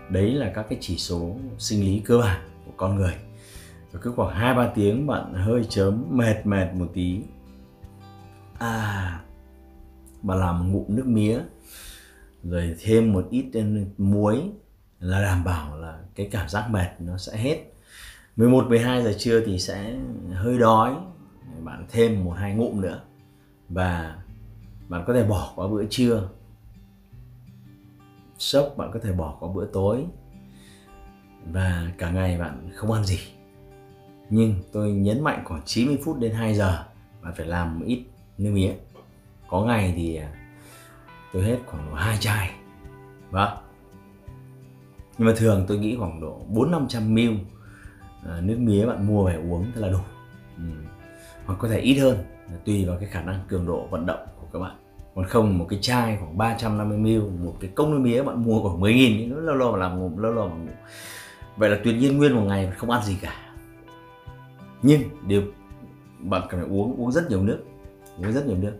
Đấy 0.09 0.31
là 0.31 0.51
các 0.56 0.66
cái 0.69 0.77
chỉ 0.81 0.98
số 0.98 1.36
sinh 1.57 1.81
lý 1.81 2.01
cơ 2.06 2.18
bản 2.18 2.42
của 2.66 2.71
con 2.77 2.95
người 2.95 3.13
rồi 3.94 4.01
cứ 4.01 4.12
khoảng 4.12 4.36
hai, 4.36 4.54
ba 4.54 4.72
tiếng 4.75 5.07
bạn 5.07 5.34
hơi 5.34 5.63
chớm, 5.69 6.06
mệt 6.10 6.45
mệt 6.45 6.74
một 6.74 6.88
tí. 6.94 7.22
À 8.60 9.19
bạn 10.22 10.40
làm 10.40 10.60
một 10.60 10.66
ngụm 10.72 10.95
nước 10.95 11.06
mía, 11.06 11.40
rồi 12.44 12.75
thêm 12.81 13.13
một 13.13 13.28
ít 13.30 13.45
muối 13.98 14.42
là 15.00 15.22
đảm 15.22 15.44
bảo 15.44 15.78
là 15.78 16.00
cái 16.16 16.30
cảm 16.31 16.50
giác 16.50 16.69
mệt 16.69 16.88
nó 17.00 17.18
sẽ 17.18 17.38
hết. 17.38 17.63
11 18.36 18.66
12 18.68 19.04
giờ 19.04 19.13
trưa 19.18 19.45
thì 19.45 19.60
sẽ 19.60 19.95
hơi 20.34 20.57
đói. 20.57 20.95
Bạn 21.63 21.86
thêm 21.90 22.24
một, 22.24 22.31
hai 22.31 22.54
ngụm 22.54 22.81
nữa 22.81 23.01
và 23.69 24.18
bạn 24.90 25.04
có 25.07 25.13
thể 25.13 25.24
bỏ 25.24 25.54
qua 25.56 25.68
bữa 25.68 25.86
trưa. 25.90 26.30
Sốc 28.38 28.74
bạn 28.78 28.92
có 28.94 29.00
thể 29.04 29.12
bỏ 29.12 29.38
qua 29.40 29.50
bữa 29.54 29.66
tối. 29.66 30.06
Và 31.51 31.92
cả 31.98 32.12
ngày 32.12 32.38
bạn 32.38 32.69
không 32.75 32.92
ăn 32.92 33.04
gì 33.04 33.19
nhưng 34.35 34.56
tôi 34.71 34.91
nhấn 34.91 35.24
mạnh 35.24 35.41
khoảng 35.45 35.62
90 35.65 35.97
phút 36.03 36.19
đến 36.19 36.31
2 36.31 36.56
giờ, 36.56 36.85
bạn 37.21 37.33
phải 37.38 37.45
làm 37.45 37.80
một 37.80 37.85
ít 37.88 38.03
nước 38.38 38.51
mía 38.53 38.71
có 39.50 39.62
ngày 39.62 39.94
thì 39.95 40.15
à, 40.15 40.33
tôi 41.33 41.44
hết 41.44 41.57
khoảng 41.65 41.89
độ 41.89 41.94
hai 41.95 42.18
chai. 42.19 42.51
Vâng. 43.31 43.57
Nhưng 45.18 45.27
mà 45.27 45.33
thường 45.38 45.65
tôi 45.68 45.77
nghĩ 45.77 45.95
khoảng 46.00 46.21
độ 46.21 46.41
bốn 46.47 46.71
năm 46.71 46.85
trăm 46.89 47.13
ml 47.13 47.19
à, 48.25 48.41
nước 48.41 48.57
mía 48.59 48.85
bạn 48.85 49.07
mua 49.07 49.25
về 49.25 49.35
uống 49.35 49.71
thế 49.75 49.81
là 49.81 49.89
đủ. 49.89 50.00
Ừ. 50.57 50.63
hoặc 51.45 51.56
có 51.59 51.68
thể 51.68 51.80
ít 51.80 51.95
hơn, 51.95 52.18
tùy 52.66 52.85
vào 52.85 52.97
cái 52.99 53.09
khả 53.09 53.21
năng 53.21 53.40
cường 53.47 53.66
độ 53.66 53.87
vận 53.92 54.06
động 54.06 54.25
của 54.42 54.47
các 54.54 54.59
bạn. 54.59 54.75
Còn 55.16 55.25
không, 55.25 55.57
một 55.57 55.66
cái 55.69 55.80
chai 55.81 56.18
khoảng 56.18 56.37
350 56.37 56.97
ml, 56.97 57.45
một 57.45 57.56
cái 57.59 57.71
cốc 57.75 57.87
nước 57.87 57.99
mía 57.99 58.23
bạn 58.23 58.44
mua 58.44 58.61
khoảng 58.63 58.80
10 58.80 58.94
nghìn 58.94 59.30
nó 59.30 59.42
lâu 59.42 59.56
lâu 59.56 59.71
mà 59.71 59.78
làm 59.78 59.99
ngủ, 59.99 60.19
lâu 60.19 60.33
lâu 60.33 60.49
mà 60.49 60.56
ngủ. 60.56 60.71
Vậy 61.57 61.69
là 61.69 61.78
tuyệt 61.83 61.95
nhiên 61.95 62.18
nguyên 62.18 62.35
một 62.35 62.44
ngày 62.47 62.71
không 62.78 62.90
ăn 62.90 63.04
gì 63.04 63.18
cả 63.21 63.53
nhưng 64.83 65.02
điều 65.28 65.42
bạn 66.19 66.42
cần 66.49 66.61
phải 66.61 66.69
uống 66.69 66.95
uống 66.97 67.11
rất 67.11 67.30
nhiều 67.30 67.44
nước 67.44 67.59
uống 68.18 68.33
rất 68.33 68.47
nhiều 68.47 68.57
nước. 68.57 68.73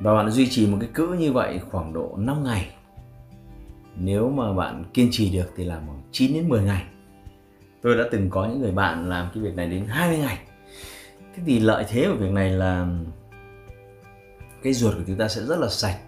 Và 0.00 0.14
bạn 0.14 0.30
duy 0.30 0.48
trì 0.50 0.66
một 0.66 0.76
cái 0.80 0.90
cữ 0.94 1.08
như 1.08 1.32
vậy 1.32 1.60
khoảng 1.70 1.92
độ 1.92 2.14
5 2.16 2.44
ngày. 2.44 2.74
Nếu 3.96 4.30
mà 4.30 4.52
bạn 4.52 4.84
kiên 4.94 5.08
trì 5.12 5.30
được 5.30 5.52
thì 5.56 5.64
làm 5.64 5.86
khoảng 5.86 6.02
9 6.12 6.34
đến 6.34 6.48
10 6.48 6.62
ngày. 6.62 6.84
Tôi 7.82 7.96
đã 7.96 8.04
từng 8.12 8.30
có 8.30 8.46
những 8.46 8.60
người 8.60 8.72
bạn 8.72 9.08
làm 9.08 9.28
cái 9.34 9.42
việc 9.42 9.54
này 9.54 9.66
đến 9.68 9.84
20 9.86 10.18
ngày. 10.18 10.38
Thế 11.36 11.42
thì 11.46 11.60
lợi 11.60 11.84
thế 11.88 12.06
của 12.08 12.16
việc 12.16 12.32
này 12.32 12.50
là 12.50 12.88
cái 14.62 14.72
ruột 14.72 14.94
của 14.94 15.02
chúng 15.06 15.16
ta 15.16 15.28
sẽ 15.28 15.42
rất 15.42 15.58
là 15.58 15.68
sạch. 15.68 15.98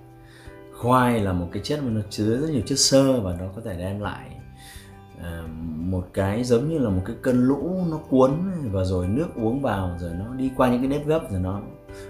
Khoai 0.75 1.21
là 1.21 1.33
một 1.33 1.49
cái 1.53 1.63
chất 1.63 1.83
mà 1.83 1.91
nó 1.91 2.01
chứa 2.11 2.37
rất 2.37 2.51
nhiều 2.51 2.63
chất 2.67 2.79
xơ 2.79 3.21
và 3.21 3.37
nó 3.41 3.47
có 3.57 3.63
thể 3.65 3.79
đem 3.79 4.01
lại 4.01 4.31
uh, 5.17 5.51
một 5.91 6.07
cái 6.13 6.45
giống 6.45 6.69
như 6.69 6.79
là 6.79 6.91
một 6.91 7.03
cái 7.05 7.17
cơn 7.23 7.49
lũ 7.49 7.85
nó 7.91 7.97
cuốn 7.97 8.31
và 8.73 8.85
rồi 8.85 9.09
nước 9.09 9.29
uống 9.35 9.63
vào 9.63 9.97
rồi 9.99 10.11
nó 10.19 10.35
đi 10.35 10.51
qua 10.57 10.69
những 10.69 10.81
cái 10.81 10.89
nếp 10.89 11.07
gấp 11.07 11.31
rồi 11.31 11.41
nó 11.41 11.61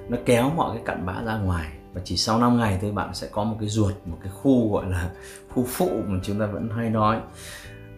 nó 0.08 0.16
kéo 0.24 0.50
mọi 0.50 0.76
cái 0.76 0.82
cặn 0.84 1.06
bã 1.06 1.22
ra 1.22 1.38
ngoài. 1.38 1.72
Và 1.92 2.00
chỉ 2.04 2.16
sau 2.16 2.38
5 2.38 2.58
ngày 2.58 2.78
thôi 2.82 2.92
bạn 2.92 3.14
sẽ 3.14 3.28
có 3.32 3.44
một 3.44 3.56
cái 3.60 3.68
ruột 3.68 3.94
một 4.04 4.18
cái 4.22 4.32
khu 4.32 4.72
gọi 4.72 4.90
là 4.90 5.10
khu 5.48 5.64
phụ 5.68 6.02
mà 6.06 6.20
chúng 6.22 6.40
ta 6.40 6.46
vẫn 6.46 6.68
hay 6.76 6.90
nói. 6.90 7.20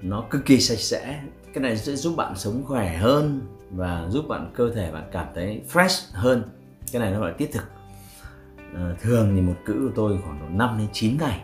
Nó 0.02 0.24
cực 0.30 0.44
kỳ 0.44 0.60
sạch 0.60 0.78
sẽ. 0.78 1.20
Cái 1.54 1.62
này 1.62 1.76
sẽ 1.76 1.96
giúp 1.96 2.16
bạn 2.16 2.36
sống 2.36 2.62
khỏe 2.66 2.96
hơn 2.96 3.40
và 3.70 4.06
giúp 4.10 4.28
bạn 4.28 4.52
cơ 4.54 4.70
thể 4.74 4.92
bạn 4.92 5.08
cảm 5.12 5.26
thấy 5.34 5.62
fresh 5.72 6.10
hơn. 6.12 6.42
Cái 6.92 7.02
này 7.02 7.12
nó 7.12 7.20
gọi 7.20 7.30
là 7.30 7.36
tiết 7.36 7.52
thực. 7.52 7.64
À, 8.74 8.96
thường 9.00 9.32
thì 9.34 9.40
một 9.40 9.54
cữ 9.64 9.72
của 9.72 9.92
tôi 9.94 10.18
khoảng 10.24 10.40
độ 10.40 10.46
5 10.48 10.78
đến 10.78 10.88
9 10.92 11.18
ngày 11.18 11.40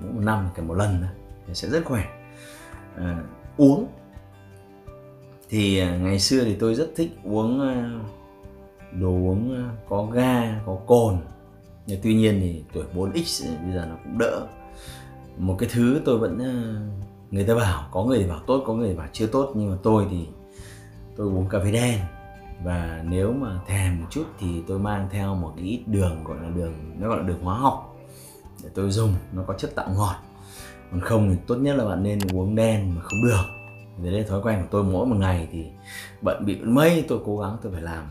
mỗi 0.00 0.12
một 0.12 0.20
năm 0.24 0.48
cả 0.54 0.62
một 0.62 0.74
lần 0.74 0.98
thôi 1.00 1.54
sẽ 1.54 1.68
rất 1.68 1.84
khỏe. 1.84 2.04
À, 2.96 3.22
uống. 3.56 3.86
Thì 5.48 5.78
à, 5.78 5.96
ngày 5.96 6.18
xưa 6.18 6.44
thì 6.44 6.54
tôi 6.54 6.74
rất 6.74 6.90
thích 6.96 7.18
uống 7.24 7.60
à, 7.60 8.00
đồ 8.92 9.08
uống 9.08 9.54
à, 9.54 9.70
có 9.88 10.06
ga, 10.12 10.60
có 10.66 10.78
cồn. 10.86 11.16
Nhưng 11.86 12.00
tuy 12.02 12.14
nhiên 12.14 12.40
thì 12.40 12.64
tuổi 12.72 12.84
4x 12.94 13.44
bây 13.64 13.74
giờ 13.74 13.86
nó 13.90 13.96
cũng 14.04 14.18
đỡ. 14.18 14.46
Một 15.38 15.56
cái 15.58 15.68
thứ 15.72 16.00
tôi 16.04 16.18
vẫn 16.18 16.38
người 17.30 17.44
ta 17.44 17.54
bảo, 17.54 17.88
có 17.90 18.04
người 18.04 18.26
bảo 18.28 18.40
tốt, 18.46 18.62
có 18.66 18.74
người 18.74 18.94
bảo 18.96 19.06
chưa 19.12 19.26
tốt. 19.26 19.52
Nhưng 19.54 19.70
mà 19.70 19.76
tôi 19.82 20.06
thì 20.10 20.26
tôi 21.16 21.26
uống 21.26 21.48
cà 21.48 21.58
phê 21.64 21.72
đen. 21.72 21.98
Và 22.64 23.02
nếu 23.08 23.32
mà 23.32 23.60
thèm 23.66 24.00
một 24.00 24.06
chút 24.10 24.24
thì 24.38 24.62
tôi 24.66 24.78
mang 24.78 25.08
theo 25.12 25.34
một 25.34 25.52
cái 25.56 25.64
ít 25.64 25.82
đường, 25.86 26.24
gọi 26.24 26.36
là 26.42 26.48
đường, 26.56 26.74
nó 26.98 27.08
gọi 27.08 27.18
là 27.18 27.22
đường 27.22 27.42
hóa 27.42 27.58
học 27.58 27.96
để 28.64 28.70
tôi 28.74 28.90
dùng. 28.90 29.14
Nó 29.32 29.42
có 29.46 29.54
chất 29.54 29.74
tạo 29.74 29.88
ngọt 29.96 30.14
còn 30.90 31.00
không 31.00 31.30
thì 31.30 31.36
tốt 31.46 31.56
nhất 31.56 31.76
là 31.76 31.84
bạn 31.84 32.02
nên 32.02 32.18
uống 32.32 32.54
đen 32.54 32.94
mà 32.94 33.02
không 33.02 33.22
được. 33.24 33.44
đấy 34.02 34.12
là 34.12 34.28
thói 34.28 34.42
quen 34.42 34.62
của 34.62 34.68
tôi 34.70 34.84
mỗi 34.84 35.06
một 35.06 35.16
ngày 35.16 35.48
thì 35.52 35.66
bận 36.22 36.44
bị 36.44 36.56
mây 36.56 37.04
tôi 37.08 37.18
cố 37.24 37.38
gắng 37.38 37.56
tôi 37.62 37.72
phải 37.72 37.82
làm 37.82 38.04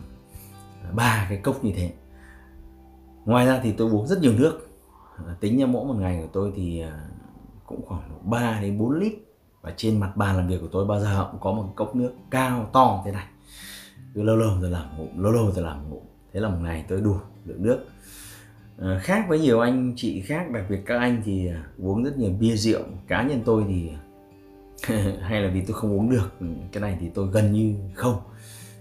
ba 0.92 1.26
cái 1.28 1.38
cốc 1.38 1.64
như 1.64 1.72
thế. 1.76 1.92
Ngoài 3.24 3.46
ra 3.46 3.60
thì 3.62 3.72
tôi 3.72 3.90
uống 3.90 4.06
rất 4.06 4.20
nhiều 4.20 4.32
nước. 4.32 4.68
À, 5.26 5.34
tính 5.40 5.58
ra 5.58 5.66
mỗi 5.66 5.84
một 5.84 5.94
ngày 5.94 6.18
của 6.22 6.28
tôi 6.32 6.52
thì 6.56 6.80
à, 6.80 7.08
cũng 7.66 7.86
khoảng 7.86 8.30
3 8.30 8.58
đến 8.60 8.78
4 8.78 8.90
lít. 8.90 9.12
Và 9.62 9.72
trên 9.76 10.00
mặt 10.00 10.16
bàn 10.16 10.36
làm 10.36 10.48
việc 10.48 10.60
của 10.60 10.68
tôi 10.72 10.86
bao 10.86 11.00
giờ 11.00 11.28
cũng 11.30 11.40
có 11.40 11.52
một 11.52 11.72
cốc 11.76 11.96
nước 11.96 12.12
cao 12.30 12.70
to 12.72 13.02
thế 13.04 13.12
này. 13.12 13.26
Cứ 14.14 14.22
lâu 14.22 14.36
lâu 14.36 14.60
rồi 14.60 14.70
làm 14.70 14.98
ngụm, 14.98 15.22
lâu 15.22 15.32
lâu 15.32 15.52
rồi 15.52 15.64
làm 15.64 15.90
ngụm. 15.90 16.02
Thế 16.32 16.40
là 16.40 16.48
một 16.48 16.58
ngày 16.60 16.84
tôi 16.88 17.00
đủ 17.00 17.16
lượng 17.44 17.62
nước 17.62 17.86
à, 18.78 18.98
khác 19.02 19.24
với 19.28 19.38
nhiều 19.38 19.60
anh 19.60 19.92
chị 19.96 20.20
khác 20.20 20.50
đặc 20.50 20.64
biệt 20.70 20.80
các 20.86 20.98
anh 20.98 21.22
thì 21.24 21.46
ờ, 21.46 21.56
uống 21.78 22.04
rất 22.04 22.18
nhiều 22.18 22.30
bia 22.40 22.56
rượu. 22.56 22.82
Cá 23.08 23.22
nhân 23.22 23.42
tôi 23.44 23.64
thì 23.68 23.90
hay 25.20 25.40
là 25.40 25.50
vì 25.54 25.60
tôi 25.60 25.76
không 25.76 25.98
uống 25.98 26.10
được 26.10 26.32
ừ, 26.40 26.46
cái 26.72 26.80
này 26.80 26.96
thì 27.00 27.08
tôi 27.14 27.28
gần 27.32 27.52
như 27.52 27.74
không. 27.94 28.20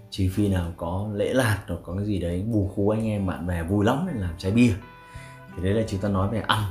Trừ 0.10 0.30
phi 0.34 0.50
nào 0.50 0.74
có 0.78 1.10
lễ 1.14 1.34
lạt 1.34 1.64
hoặc 1.68 1.80
có 1.84 1.96
cái 1.96 2.06
gì 2.06 2.20
đấy 2.20 2.46
bù 2.52 2.72
khú 2.76 2.90
anh 2.90 3.08
em 3.08 3.28
bạn 3.28 3.48
bè 3.48 3.64
vui 3.64 3.86
lắm 3.86 4.08
làm 4.16 4.34
trái 4.38 4.52
bia. 4.52 4.74
Thì 5.56 5.64
đấy 5.64 5.74
là 5.74 5.84
chúng 5.88 6.00
ta 6.00 6.10
nói 6.10 6.30
về 6.30 6.42
ăn 6.48 6.64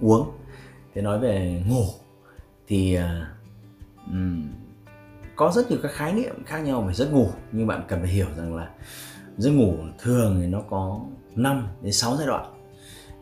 uống. 0.00 0.30
Thế 0.94 1.02
nói 1.02 1.18
về 1.18 1.62
ngủ 1.68 1.84
thì 2.66 2.98
uh, 2.98 4.12
có 5.36 5.52
rất 5.54 5.70
nhiều 5.70 5.78
các 5.82 5.92
khái 5.92 6.12
niệm 6.12 6.44
khác 6.46 6.58
nhau 6.58 6.82
về 6.82 6.94
giấc 6.94 7.12
ngủ. 7.12 7.28
Nhưng 7.52 7.66
bạn 7.66 7.82
cần 7.88 8.00
phải 8.00 8.08
hiểu 8.08 8.26
rằng 8.36 8.56
là 8.56 8.70
giấc 9.36 9.50
ngủ 9.50 9.74
thường 9.98 10.38
thì 10.40 10.46
nó 10.46 10.60
có 10.70 11.00
5 11.36 11.68
đến 11.82 11.92
6 11.92 12.16
giai 12.16 12.26
đoạn. 12.26 12.54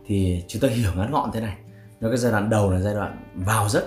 Thì 0.07 0.45
chúng 0.49 0.63
ta 0.63 0.69
hiểu 0.69 0.91
ngắn 0.97 1.13
gọn 1.13 1.31
thế 1.33 1.41
này. 1.41 1.57
Nó 2.01 2.09
cái 2.09 2.19
giai 2.19 2.33
đoạn 2.33 2.51
đầu 2.51 2.71
là 2.71 2.81
giai 2.81 2.95
đoạn 2.95 3.19
vào 3.35 3.69
giấc 3.69 3.85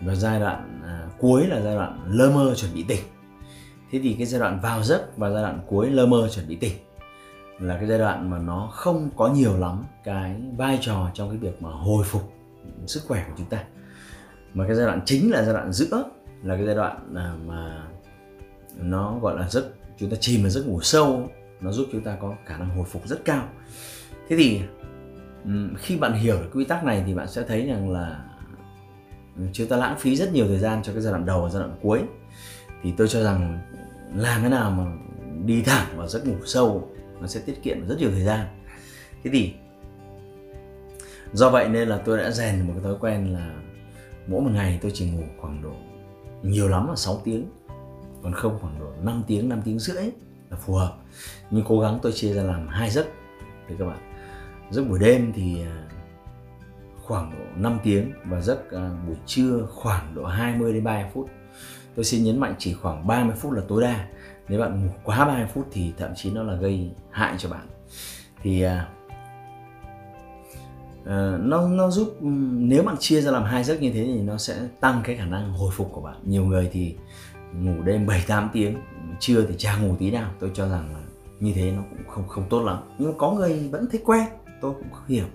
và 0.00 0.14
giai 0.14 0.40
đoạn 0.40 0.80
à, 0.84 1.08
cuối 1.18 1.46
là 1.46 1.60
giai 1.60 1.74
đoạn 1.74 2.00
lơ 2.06 2.30
mơ 2.30 2.54
chuẩn 2.54 2.74
bị 2.74 2.82
tỉnh. 2.88 3.00
Thế 3.90 4.00
thì 4.02 4.14
cái 4.18 4.26
giai 4.26 4.40
đoạn 4.40 4.60
vào 4.60 4.82
giấc 4.82 5.16
và 5.16 5.30
giai 5.30 5.42
đoạn 5.42 5.60
cuối 5.66 5.90
lơ 5.90 6.06
mơ 6.06 6.28
chuẩn 6.28 6.48
bị 6.48 6.56
tỉnh 6.56 6.72
là 7.58 7.76
cái 7.76 7.86
giai 7.86 7.98
đoạn 7.98 8.30
mà 8.30 8.38
nó 8.38 8.68
không 8.72 9.10
có 9.16 9.28
nhiều 9.28 9.58
lắm 9.58 9.84
cái 10.04 10.40
vai 10.56 10.78
trò 10.80 11.10
trong 11.14 11.28
cái 11.28 11.38
việc 11.38 11.62
mà 11.62 11.70
hồi 11.70 12.04
phục 12.04 12.32
sức 12.86 13.02
khỏe 13.08 13.24
của 13.28 13.34
chúng 13.38 13.46
ta. 13.46 13.64
Mà 14.54 14.66
cái 14.66 14.76
giai 14.76 14.86
đoạn 14.86 15.00
chính 15.04 15.30
là 15.30 15.42
giai 15.42 15.54
đoạn 15.54 15.72
giữa 15.72 16.04
là 16.42 16.56
cái 16.56 16.66
giai 16.66 16.74
đoạn 16.74 17.14
à, 17.16 17.34
mà 17.46 17.86
nó 18.76 19.18
gọi 19.22 19.36
là 19.38 19.48
giấc 19.48 19.64
chúng 19.98 20.10
ta 20.10 20.16
chìm 20.20 20.42
vào 20.42 20.50
giấc 20.50 20.66
ngủ 20.66 20.80
sâu 20.80 21.28
nó 21.62 21.72
giúp 21.72 21.86
chúng 21.92 22.00
ta 22.00 22.16
có 22.20 22.34
khả 22.46 22.58
năng 22.58 22.76
hồi 22.76 22.84
phục 22.84 23.08
rất 23.08 23.24
cao. 23.24 23.48
Thế 24.28 24.36
thì 24.36 24.60
khi 25.78 25.96
bạn 25.96 26.12
hiểu 26.12 26.36
được 26.36 26.50
quy 26.54 26.64
tắc 26.64 26.84
này 26.84 27.02
thì 27.06 27.14
bạn 27.14 27.28
sẽ 27.28 27.42
thấy 27.48 27.66
rằng 27.66 27.90
là 27.90 28.24
chúng 29.52 29.66
ta 29.66 29.76
lãng 29.76 29.98
phí 29.98 30.16
rất 30.16 30.32
nhiều 30.32 30.46
thời 30.46 30.58
gian 30.58 30.82
cho 30.82 30.92
cái 30.92 31.02
giai 31.02 31.12
đoạn 31.12 31.26
đầu 31.26 31.42
và 31.42 31.50
giai 31.50 31.62
đoạn 31.62 31.78
cuối. 31.82 32.00
Thì 32.82 32.92
tôi 32.96 33.08
cho 33.08 33.22
rằng 33.22 33.58
làm 34.16 34.42
thế 34.42 34.48
nào 34.48 34.70
mà 34.70 34.92
đi 35.44 35.62
thẳng 35.62 35.86
vào 35.96 36.08
giấc 36.08 36.26
ngủ 36.26 36.36
sâu 36.44 36.88
nó 37.20 37.26
sẽ 37.26 37.40
tiết 37.46 37.62
kiệm 37.62 37.88
rất 37.88 37.96
nhiều 37.98 38.10
thời 38.10 38.24
gian. 38.24 38.46
Thế 39.24 39.30
thì, 39.32 39.52
do 41.32 41.50
vậy 41.50 41.68
nên 41.68 41.88
là 41.88 41.98
tôi 41.98 42.18
đã 42.18 42.30
rèn 42.30 42.66
một 42.66 42.72
cái 42.74 42.82
thói 42.84 42.94
quen 43.00 43.32
là 43.32 43.54
mỗi 44.26 44.40
một 44.40 44.50
ngày 44.52 44.78
tôi 44.82 44.92
chỉ 44.94 45.10
ngủ 45.10 45.22
khoảng 45.40 45.62
độ 45.62 45.74
nhiều 46.42 46.68
lắm 46.68 46.88
là 46.88 46.96
6 46.96 47.20
tiếng, 47.24 47.46
còn 48.22 48.32
không 48.32 48.58
khoảng 48.60 48.80
độ 48.80 48.92
5 49.02 49.22
tiếng 49.26 49.48
5 49.48 49.62
tiếng 49.64 49.78
rưỡi 49.78 50.04
là 50.52 50.58
phù 50.58 50.74
hợp. 50.74 50.96
Nhưng 51.50 51.64
cố 51.68 51.80
gắng 51.80 51.98
tôi 52.02 52.12
chia 52.12 52.32
ra 52.32 52.42
làm 52.42 52.68
hai 52.68 52.90
giấc. 52.90 53.06
Thì 53.68 53.74
các 53.78 53.84
bạn. 53.84 53.98
Giấc 54.70 54.88
buổi 54.88 54.98
đêm 54.98 55.32
thì 55.34 55.62
à, 55.62 55.88
khoảng 57.02 57.30
độ 57.30 57.44
5 57.56 57.78
tiếng 57.82 58.12
và 58.24 58.40
giấc 58.40 58.70
à, 58.70 58.90
buổi 59.06 59.16
trưa 59.26 59.66
khoảng 59.70 60.14
độ 60.14 60.24
20 60.24 60.72
đến 60.72 60.84
30 60.84 61.10
phút. 61.14 61.30
Tôi 61.94 62.04
xin 62.04 62.24
nhấn 62.24 62.40
mạnh 62.40 62.54
chỉ 62.58 62.74
khoảng 62.74 63.06
30 63.06 63.36
phút 63.36 63.52
là 63.52 63.62
tối 63.68 63.82
đa. 63.82 64.06
Nếu 64.48 64.60
bạn 64.60 64.86
ngủ 64.86 64.92
quá 65.04 65.24
30 65.24 65.46
phút 65.54 65.68
thì 65.72 65.92
thậm 65.98 66.10
chí 66.16 66.30
nó 66.30 66.42
là 66.42 66.54
gây 66.54 66.90
hại 67.10 67.34
cho 67.38 67.48
bạn. 67.48 67.66
Thì 68.42 68.64
uh, 68.64 68.70
nó 71.40 71.68
nó 71.68 71.90
giúp 71.90 72.16
nếu 72.52 72.82
bạn 72.82 72.96
chia 72.98 73.20
ra 73.20 73.30
làm 73.30 73.44
hai 73.44 73.64
giấc 73.64 73.80
như 73.80 73.92
thế 73.92 74.04
thì 74.04 74.20
nó 74.20 74.38
sẽ 74.38 74.68
tăng 74.80 75.00
cái 75.04 75.16
khả 75.16 75.26
năng 75.26 75.52
hồi 75.52 75.70
phục 75.74 75.92
của 75.92 76.00
bạn. 76.00 76.16
Nhiều 76.24 76.44
người 76.44 76.68
thì 76.72 76.96
ngủ 77.60 77.82
đêm 77.82 78.06
7 78.06 78.24
8 78.26 78.50
tiếng, 78.52 78.78
trưa 79.20 79.46
thì 79.48 79.54
chả 79.58 79.76
ngủ 79.76 79.96
tí 79.98 80.10
nào. 80.10 80.30
Tôi 80.40 80.50
cho 80.54 80.68
rằng 80.68 80.94
là 80.94 81.00
như 81.40 81.52
thế 81.54 81.70
nó 81.70 81.82
cũng 81.90 82.08
không 82.08 82.28
không 82.28 82.44
tốt 82.50 82.62
lắm. 82.62 82.78
Nhưng 82.98 83.18
có 83.18 83.32
người 83.32 83.68
vẫn 83.68 83.86
thấy 83.90 84.00
quen, 84.04 84.26
tôi 84.60 84.74
cũng 84.74 84.92
không 84.92 85.08
hiểu. 85.08 85.26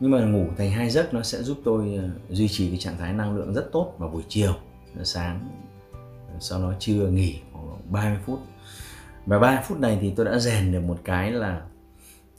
Nhưng 0.00 0.10
mà 0.10 0.24
ngủ 0.24 0.46
thành 0.58 0.70
hai 0.70 0.90
giấc 0.90 1.14
nó 1.14 1.22
sẽ 1.22 1.42
giúp 1.42 1.58
tôi 1.64 1.94
ờ, 1.94 2.08
duy 2.30 2.48
trì 2.48 2.68
cái 2.68 2.78
trạng 2.78 2.98
thái 2.98 3.12
năng 3.12 3.36
lượng 3.36 3.54
rất 3.54 3.68
tốt 3.72 3.94
vào 3.98 4.08
buổi 4.08 4.22
chiều 4.28 4.54
ờ, 4.96 5.04
sáng 5.04 5.48
ờ, 5.92 6.34
sau 6.40 6.62
đó 6.62 6.74
trưa 6.78 7.08
nghỉ 7.08 7.40
khoảng 7.52 7.92
30 7.92 8.18
phút. 8.26 8.38
Và 9.26 9.38
30 9.38 9.64
phút 9.68 9.78
này 9.78 9.98
thì 10.00 10.12
tôi 10.16 10.26
đã 10.26 10.38
rèn 10.38 10.72
được 10.72 10.80
một 10.80 10.98
cái 11.04 11.32
là 11.32 11.62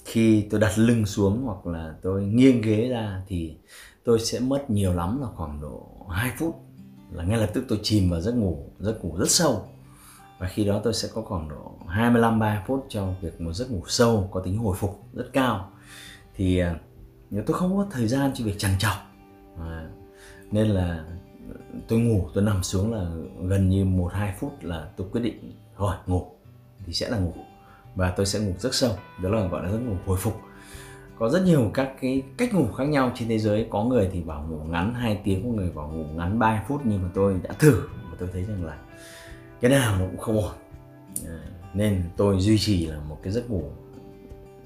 khi 0.05 0.47
tôi 0.49 0.59
đặt 0.59 0.71
lưng 0.77 1.05
xuống 1.05 1.41
hoặc 1.43 1.67
là 1.67 1.93
tôi 2.01 2.23
nghiêng 2.23 2.61
ghế 2.61 2.89
ra 2.89 3.21
thì 3.27 3.57
tôi 4.03 4.19
sẽ 4.19 4.39
mất 4.39 4.69
nhiều 4.69 4.93
lắm 4.93 5.21
là 5.21 5.27
khoảng 5.35 5.61
độ 5.61 5.87
2 6.09 6.31
phút 6.37 6.55
là 7.11 7.23
ngay 7.23 7.39
lập 7.39 7.49
tức 7.53 7.65
tôi 7.67 7.79
chìm 7.83 8.09
vào 8.09 8.21
giấc 8.21 8.31
ngủ 8.31 8.65
giấc 8.79 9.05
ngủ 9.05 9.17
rất 9.17 9.29
sâu. 9.29 9.69
Và 10.39 10.47
khi 10.47 10.65
đó 10.65 10.81
tôi 10.83 10.93
sẽ 10.93 11.09
có 11.13 11.21
khoảng 11.21 11.49
độ 11.49 11.71
25 11.87 12.39
30 12.39 12.63
phút 12.67 12.85
cho 12.89 13.13
việc 13.21 13.41
một 13.41 13.53
giấc 13.53 13.71
ngủ 13.71 13.81
sâu 13.87 14.29
có 14.31 14.39
tính 14.39 14.57
hồi 14.57 14.75
phục 14.79 15.03
rất 15.13 15.29
cao. 15.33 15.71
Thì 16.35 16.59
à, 16.59 16.75
nếu 17.29 17.43
tôi 17.45 17.57
không 17.57 17.77
có 17.77 17.87
thời 17.91 18.07
gian 18.07 18.31
cho 18.35 18.45
việc 18.45 18.59
trằn 18.59 18.71
trọc 18.79 18.93
à, 19.59 19.89
nên 20.51 20.67
là 20.67 21.05
tôi 21.87 21.99
ngủ 21.99 22.29
tôi 22.33 22.43
nằm 22.43 22.63
xuống 22.63 22.93
là 22.93 23.09
gần 23.47 23.69
như 23.69 23.85
một 23.85 24.13
hai 24.13 24.33
phút 24.39 24.53
là 24.61 24.89
tôi 24.97 25.07
quyết 25.11 25.21
định 25.21 25.53
rồi 25.77 25.95
ngủ. 26.05 26.25
Thì 26.85 26.93
sẽ 26.93 27.09
là 27.09 27.17
ngủ. 27.17 27.33
Và 27.95 28.11
tôi 28.11 28.25
sẽ 28.25 28.39
ngủ 28.39 28.53
rất 28.59 28.75
sâu. 28.75 28.91
Đó 29.23 29.29
là 29.29 29.47
gọi 29.47 29.63
là 29.63 29.71
giấc 29.71 29.79
ngủ 29.79 29.95
hồi 30.05 30.17
phục 30.21 30.41
có 31.19 31.29
rất 31.29 31.43
nhiều 31.45 31.71
các 31.73 31.93
cái 32.01 32.23
cách 32.37 32.53
ngủ 32.53 32.71
khác 32.71 32.83
nhau 32.83 33.11
trên 33.15 33.27
thế 33.27 33.39
giới. 33.39 33.67
Có 33.69 33.83
người 33.83 34.09
thì 34.11 34.21
bảo 34.21 34.47
ngủ 34.49 34.59
ngắn 34.69 34.93
2 34.93 35.21
tiếng, 35.23 35.43
có 35.43 35.49
người 35.49 35.71
bảo 35.71 35.87
ngủ 35.87 36.05
ngắn 36.15 36.39
3 36.39 36.63
phút. 36.67 36.81
Nhưng 36.83 37.03
mà 37.03 37.09
tôi 37.13 37.39
đã 37.43 37.53
thử 37.59 37.81
và 38.09 38.17
tôi 38.19 38.29
thấy 38.33 38.43
rằng 38.43 38.65
là 38.65 38.77
cái 39.61 39.71
nào 39.71 39.95
nó 39.99 40.05
cũng 40.05 40.17
không 40.17 40.41
ổn. 40.41 40.53
Ờ, 41.25 41.39
nên 41.73 42.03
tôi 42.17 42.39
duy 42.39 42.57
trì 42.57 42.85
là 42.85 42.99
một 42.99 43.19
cái 43.23 43.33
giấc 43.33 43.49
ngủ 43.49 43.63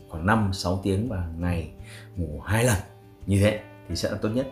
khoảng 0.09 0.25
5 0.25 0.49
6 0.53 0.79
tiếng 0.83 1.09
và 1.09 1.27
ngày 1.39 1.71
ngủ 2.15 2.41
hai 2.45 2.63
lần. 2.63 2.77
Như 3.27 3.39
thế 3.39 3.59
thì 3.89 3.95
sẽ 3.95 4.11
là 4.11 4.17
tốt 4.17 4.29
nhất. 4.29 4.51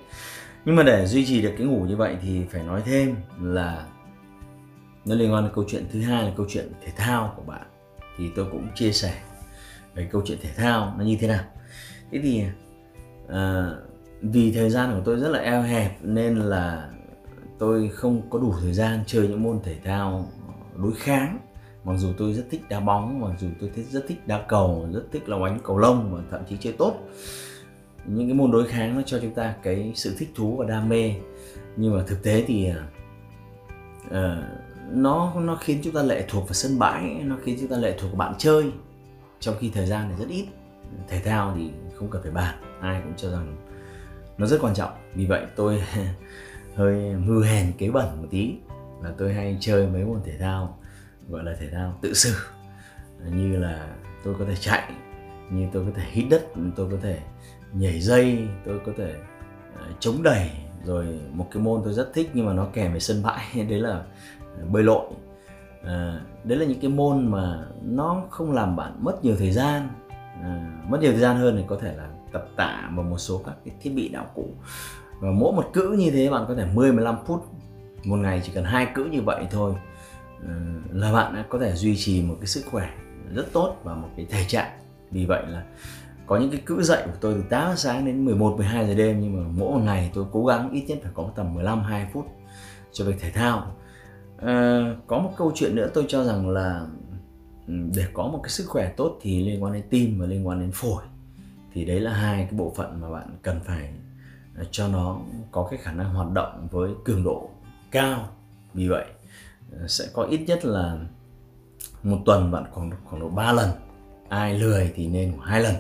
Nhưng 0.65 0.75
mà 0.75 0.83
để 0.83 1.05
duy 1.05 1.25
trì 1.25 1.41
được 1.41 1.53
cái 1.57 1.67
ngủ 1.67 1.85
như 1.85 1.95
vậy 1.95 2.17
thì 2.21 2.43
phải 2.51 2.63
nói 2.63 2.81
thêm 2.85 3.15
là 3.41 3.85
nó 5.05 5.15
liên 5.15 5.33
quan 5.33 5.43
đến 5.43 5.51
câu 5.55 5.65
chuyện 5.67 5.85
thứ 5.91 6.01
hai 6.01 6.23
là 6.23 6.31
câu 6.37 6.45
chuyện 6.49 6.71
thể 6.85 6.91
thao 6.95 7.33
của 7.35 7.43
bạn. 7.43 7.67
Thì 8.17 8.29
tôi 8.35 8.45
cũng 8.51 8.67
chia 8.75 8.91
sẻ 8.91 9.21
về 9.95 10.07
câu 10.11 10.21
chuyện 10.25 10.37
thể 10.41 10.49
thao 10.55 10.95
nó 10.97 11.03
như 11.03 11.17
thế 11.19 11.27
nào 11.27 11.43
thế 12.11 12.19
thì 12.23 12.43
à, 13.29 13.71
vì 14.21 14.51
thời 14.51 14.69
gian 14.69 14.95
của 14.95 15.01
tôi 15.05 15.19
rất 15.19 15.29
là 15.29 15.39
eo 15.39 15.61
hẹp 15.61 15.97
nên 16.01 16.35
là 16.35 16.89
tôi 17.59 17.89
không 17.89 18.21
có 18.29 18.39
đủ 18.39 18.53
thời 18.61 18.73
gian 18.73 18.99
chơi 19.07 19.27
những 19.27 19.43
môn 19.43 19.59
thể 19.63 19.75
thao 19.83 20.27
đối 20.77 20.93
kháng. 20.93 21.37
Mặc 21.83 21.93
dù 21.97 22.09
tôi 22.17 22.33
rất 22.33 22.43
thích 22.49 22.61
đá 22.69 22.79
bóng 22.79 23.21
mặc 23.21 23.31
dù 23.39 23.47
tôi 23.59 23.71
thích 23.75 23.85
rất 23.91 24.05
thích 24.07 24.27
đá 24.27 24.45
cầu 24.47 24.87
rất 24.93 25.03
thích 25.11 25.29
là 25.29 25.37
đánh 25.39 25.59
cầu 25.63 25.77
lông 25.77 26.15
và 26.15 26.21
thậm 26.31 26.41
chí 26.49 26.57
chơi 26.59 26.73
tốt. 26.73 26.93
Những 28.05 28.27
cái 28.27 28.33
môn 28.33 28.51
đối 28.51 28.67
kháng 28.67 28.95
nó 28.95 29.01
cho 29.05 29.19
chúng 29.19 29.33
ta 29.33 29.55
cái 29.63 29.91
sự 29.95 30.15
thích 30.17 30.29
thú 30.35 30.55
và 30.55 30.65
đam 30.65 30.89
mê. 30.89 31.13
Nhưng 31.75 31.97
mà 31.97 32.03
thực 32.07 32.23
tế 32.23 32.43
thì 32.47 32.69
uh, 34.07 34.13
nó 34.91 35.33
nó 35.35 35.55
khiến 35.55 35.79
chúng 35.83 35.93
ta 35.93 36.03
lệ 36.03 36.25
thuộc 36.29 36.43
vào 36.43 36.53
sân 36.53 36.79
bãi 36.79 37.03
nó 37.23 37.37
khiến 37.43 37.57
chúng 37.59 37.69
ta 37.69 37.77
lệ 37.77 37.97
thuộc 37.99 38.11
vào 38.11 38.17
bạn 38.17 38.33
chơi. 38.37 38.71
Trong 39.39 39.55
khi 39.59 39.71
thời 39.73 39.85
gian 39.85 40.09
thì 40.09 40.23
rất 40.23 40.29
ít. 40.29 40.45
Thể 41.07 41.19
thao 41.19 41.53
thì 41.57 41.69
không 42.01 42.09
cần 42.09 42.21
phải 42.21 42.31
bàn. 42.31 42.55
Ai 42.79 43.01
cũng 43.03 43.13
cho 43.17 43.31
rằng 43.31 43.57
nó 44.37 44.47
rất 44.47 44.57
quan 44.61 44.73
trọng. 44.73 44.91
Vì 45.15 45.25
vậy 45.25 45.45
tôi 45.55 45.83
hơi 46.75 47.15
mưu 47.15 47.41
hèn 47.41 47.73
kế 47.77 47.89
bẩn 47.89 48.21
một 48.21 48.27
tí 48.29 48.55
là 49.03 49.13
tôi 49.17 49.33
hay 49.33 49.57
chơi 49.59 49.87
mấy 49.87 50.05
môn 50.05 50.21
thể 50.25 50.37
thao 50.37 50.77
gọi 51.29 51.43
là 51.43 51.55
thể 51.59 51.69
thao 51.69 51.97
tự 52.01 52.13
xử. 52.13 52.33
Như 53.31 53.59
là 53.59 53.95
tôi 54.23 54.35
có 54.39 54.45
thể 54.45 54.55
chạy 54.55 54.91
như 55.51 55.67
tôi 55.73 55.85
có 55.85 55.91
thể 55.95 56.03
hít 56.11 56.25
đất 56.29 56.45
tôi 56.75 56.87
có 56.91 56.97
thể 57.01 57.19
nhảy 57.73 57.99
dây 57.99 58.47
tôi 58.65 58.79
có 58.85 58.91
thể 58.97 59.15
à, 59.79 59.85
chống 59.99 60.23
đẩy. 60.23 60.49
Rồi 60.85 61.19
một 61.31 61.47
cái 61.51 61.63
môn 61.63 61.81
tôi 61.83 61.93
rất 61.93 62.13
thích 62.13 62.29
nhưng 62.33 62.45
mà 62.45 62.53
nó 62.53 62.67
kèm 62.73 62.91
với 62.91 62.99
sân 62.99 63.23
bãi 63.23 63.65
đấy 63.69 63.79
là 63.79 64.03
bơi 64.71 64.83
lội. 64.83 65.05
À, 65.85 66.21
đấy 66.43 66.57
là 66.57 66.65
những 66.65 66.79
cái 66.81 66.91
môn 66.91 67.31
mà 67.31 67.65
nó 67.81 68.23
không 68.29 68.51
làm 68.51 68.75
bạn 68.75 68.95
mất 68.99 69.23
nhiều 69.23 69.35
thời 69.39 69.51
gian 69.51 69.89
à, 70.41 70.81
mất 70.87 71.01
nhiều 71.01 71.11
thời 71.11 71.21
gian 71.21 71.37
hơn 71.37 71.57
thì 71.57 71.63
có 71.67 71.77
thể 71.81 71.95
là 71.97 72.09
tập 72.31 72.47
tạ 72.55 72.89
và 72.95 73.03
một 73.03 73.17
số 73.17 73.41
các 73.45 73.55
cái 73.65 73.75
thiết 73.81 73.89
bị 73.89 74.09
đạo 74.09 74.25
cụ. 74.35 74.47
Và 75.19 75.31
mỗi 75.31 75.53
một 75.53 75.69
cữ 75.73 75.95
như 75.99 76.11
thế 76.11 76.29
bạn 76.29 76.45
có 76.47 76.55
thể 76.55 76.65
10 76.73 76.91
15 76.91 77.15
phút 77.25 77.45
một 78.03 78.15
ngày 78.15 78.41
chỉ 78.45 78.51
cần 78.55 78.63
hai 78.63 78.87
cữ 78.95 79.05
như 79.05 79.21
vậy 79.21 79.47
thôi. 79.51 79.73
Ờ, 80.43 80.53
là 80.91 81.13
bạn 81.13 81.43
có 81.49 81.59
thể 81.59 81.75
duy 81.75 81.95
trì 81.97 82.23
một 82.23 82.35
cái 82.39 82.47
sức 82.47 82.63
khỏe 82.71 82.89
rất 83.33 83.53
tốt 83.53 83.75
và 83.83 83.95
một 83.95 84.09
cái 84.17 84.25
thể 84.29 84.45
trạng. 84.47 84.71
Vì 85.11 85.25
vậy 85.25 85.43
là 85.47 85.63
có 86.25 86.37
những 86.37 86.51
cái 86.51 86.61
cữ 86.65 86.81
dậy 86.81 87.03
của 87.05 87.17
tôi 87.21 87.33
từ 87.33 87.43
8 87.49 87.69
giờ 87.69 87.75
sáng 87.75 88.05
đến 88.05 88.25
11 88.25 88.55
12 88.57 88.87
giờ 88.87 88.93
đêm 88.93 89.21
nhưng 89.21 89.37
mà 89.37 89.49
mỗi 89.57 89.71
một 89.71 89.85
ngày 89.85 90.11
tôi 90.13 90.25
cố 90.31 90.45
gắng 90.45 90.71
ít 90.71 90.85
nhất 90.87 90.99
phải 91.03 91.11
có 91.15 91.29
tầm 91.35 91.53
15 91.53 91.83
20 91.83 92.09
phút 92.13 92.25
cho 92.91 93.05
việc 93.05 93.15
thể 93.19 93.31
thao. 93.31 93.75
À, 94.37 94.81
có 95.07 95.19
một 95.19 95.31
câu 95.37 95.51
chuyện 95.55 95.75
nữa 95.75 95.89
tôi 95.93 96.05
cho 96.07 96.23
rằng 96.23 96.49
là 96.49 96.85
Ừ, 97.67 97.73
để 97.95 98.07
có 98.13 98.27
một 98.27 98.39
cái 98.43 98.49
sức 98.49 98.65
khỏe 98.67 98.93
tốt 98.97 99.19
thì 99.21 99.43
liên 99.43 99.63
quan 99.63 99.73
đến 99.73 99.83
tim 99.89 100.19
và 100.19 100.25
liên 100.25 100.47
quan 100.47 100.59
đến 100.59 100.71
phổi. 100.73 101.03
Thì 101.73 101.85
đấy 101.85 101.99
là 101.99 102.13
hai 102.13 102.43
cái 102.43 102.53
bộ 102.53 102.73
phận 102.75 103.01
mà 103.01 103.09
bạn 103.09 103.37
cần 103.41 103.59
phải 103.65 103.93
à, 104.55 104.63
cho 104.71 104.87
nó 104.87 105.19
có 105.51 105.67
cái 105.71 105.79
khả 105.83 105.91
năng 105.91 106.13
hoạt 106.13 106.31
động 106.31 106.67
với 106.71 106.91
cường 107.05 107.23
độ 107.23 107.49
cao. 107.91 108.29
Vì 108.73 108.87
vậy 108.87 109.05
à, 109.79 109.87
sẽ 109.87 110.05
có 110.13 110.23
ít 110.23 110.37
nhất 110.37 110.65
là 110.65 110.97
một 112.03 112.17
tuần 112.25 112.51
bạn 112.51 112.65
khoảng 112.71 112.91
khoảng 113.05 113.21
độ 113.21 113.29
3 113.29 113.51
lần. 113.53 113.69
Ai 114.29 114.59
lười 114.59 114.91
thì 114.95 115.07
nên 115.07 115.31
khoảng 115.37 115.49
hai 115.49 115.61
lần. 115.61 115.75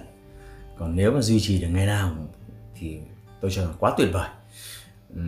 Còn 0.77 0.95
nếu 0.95 1.11
mà 1.11 1.21
duy 1.21 1.39
trì 1.39 1.61
được 1.61 1.67
ngày 1.67 1.85
nào 1.85 2.15
thì 2.75 2.99
tôi 3.41 3.51
cho 3.51 3.61
là 3.61 3.71
quá 3.79 3.93
tuyệt 3.97 4.09
vời. 4.13 4.29
Ừ, 5.15 5.21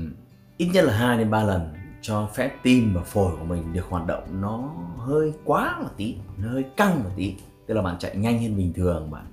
ít 0.58 0.70
nhất 0.74 0.86
là 0.86 0.98
hai 0.98 1.18
đến 1.18 1.32
ba 1.32 1.44
lần 1.44 1.74
cho 2.04 2.30
phép 2.34 2.52
tim 2.64 2.94
và 2.94 3.02
phổi 3.04 3.32
của 3.40 3.46
mình 3.46 3.74
được 3.74 3.86
hoạt 3.90 4.08
động 4.08 4.42
nó 4.42 4.74
hơi 4.98 5.34
quá 5.44 5.80
một 5.82 5.90
tí 5.98 6.16
nó 6.38 6.50
hơi 6.50 6.64
căng 6.78 7.04
một 7.04 7.10
tí. 7.16 7.36
Tức 7.68 7.74
là 7.74 7.82
bạn 7.82 7.96
chạy 8.00 8.16
nhanh 8.16 8.42
hơn 8.42 8.58
bình 8.58 8.74
thường 8.74 9.12
bạn. 9.12 9.26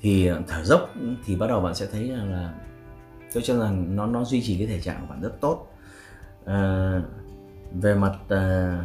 Thì 0.00 0.26
ờ, 0.26 0.42
thở 0.48 0.64
dốc 0.64 0.90
thì 1.24 1.36
bắt 1.36 1.46
đầu 1.46 1.60
bạn 1.60 1.74
sẽ 1.74 1.86
thấy 1.92 2.08
là, 2.08 2.24
là 2.24 2.54
tôi 3.34 3.42
cho 3.42 3.58
rằng 3.58 3.96
nó 3.96 4.06
nó 4.06 4.24
duy 4.24 4.42
trì 4.42 4.58
cái 4.58 4.66
thể 4.66 4.80
trạng 4.80 5.00
của 5.00 5.06
bạn 5.06 5.20
rất 5.20 5.40
tốt. 5.40 5.66
À, 6.44 7.00
về 7.72 7.94
mặt 7.94 8.16
à, 8.28 8.78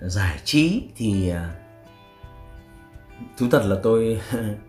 giải 0.00 0.38
trí 0.44 0.82
thì 0.96 1.28
à, 1.28 1.54
thú 3.38 3.46
thật 3.50 3.62
là 3.66 3.76
tôi 3.82 4.20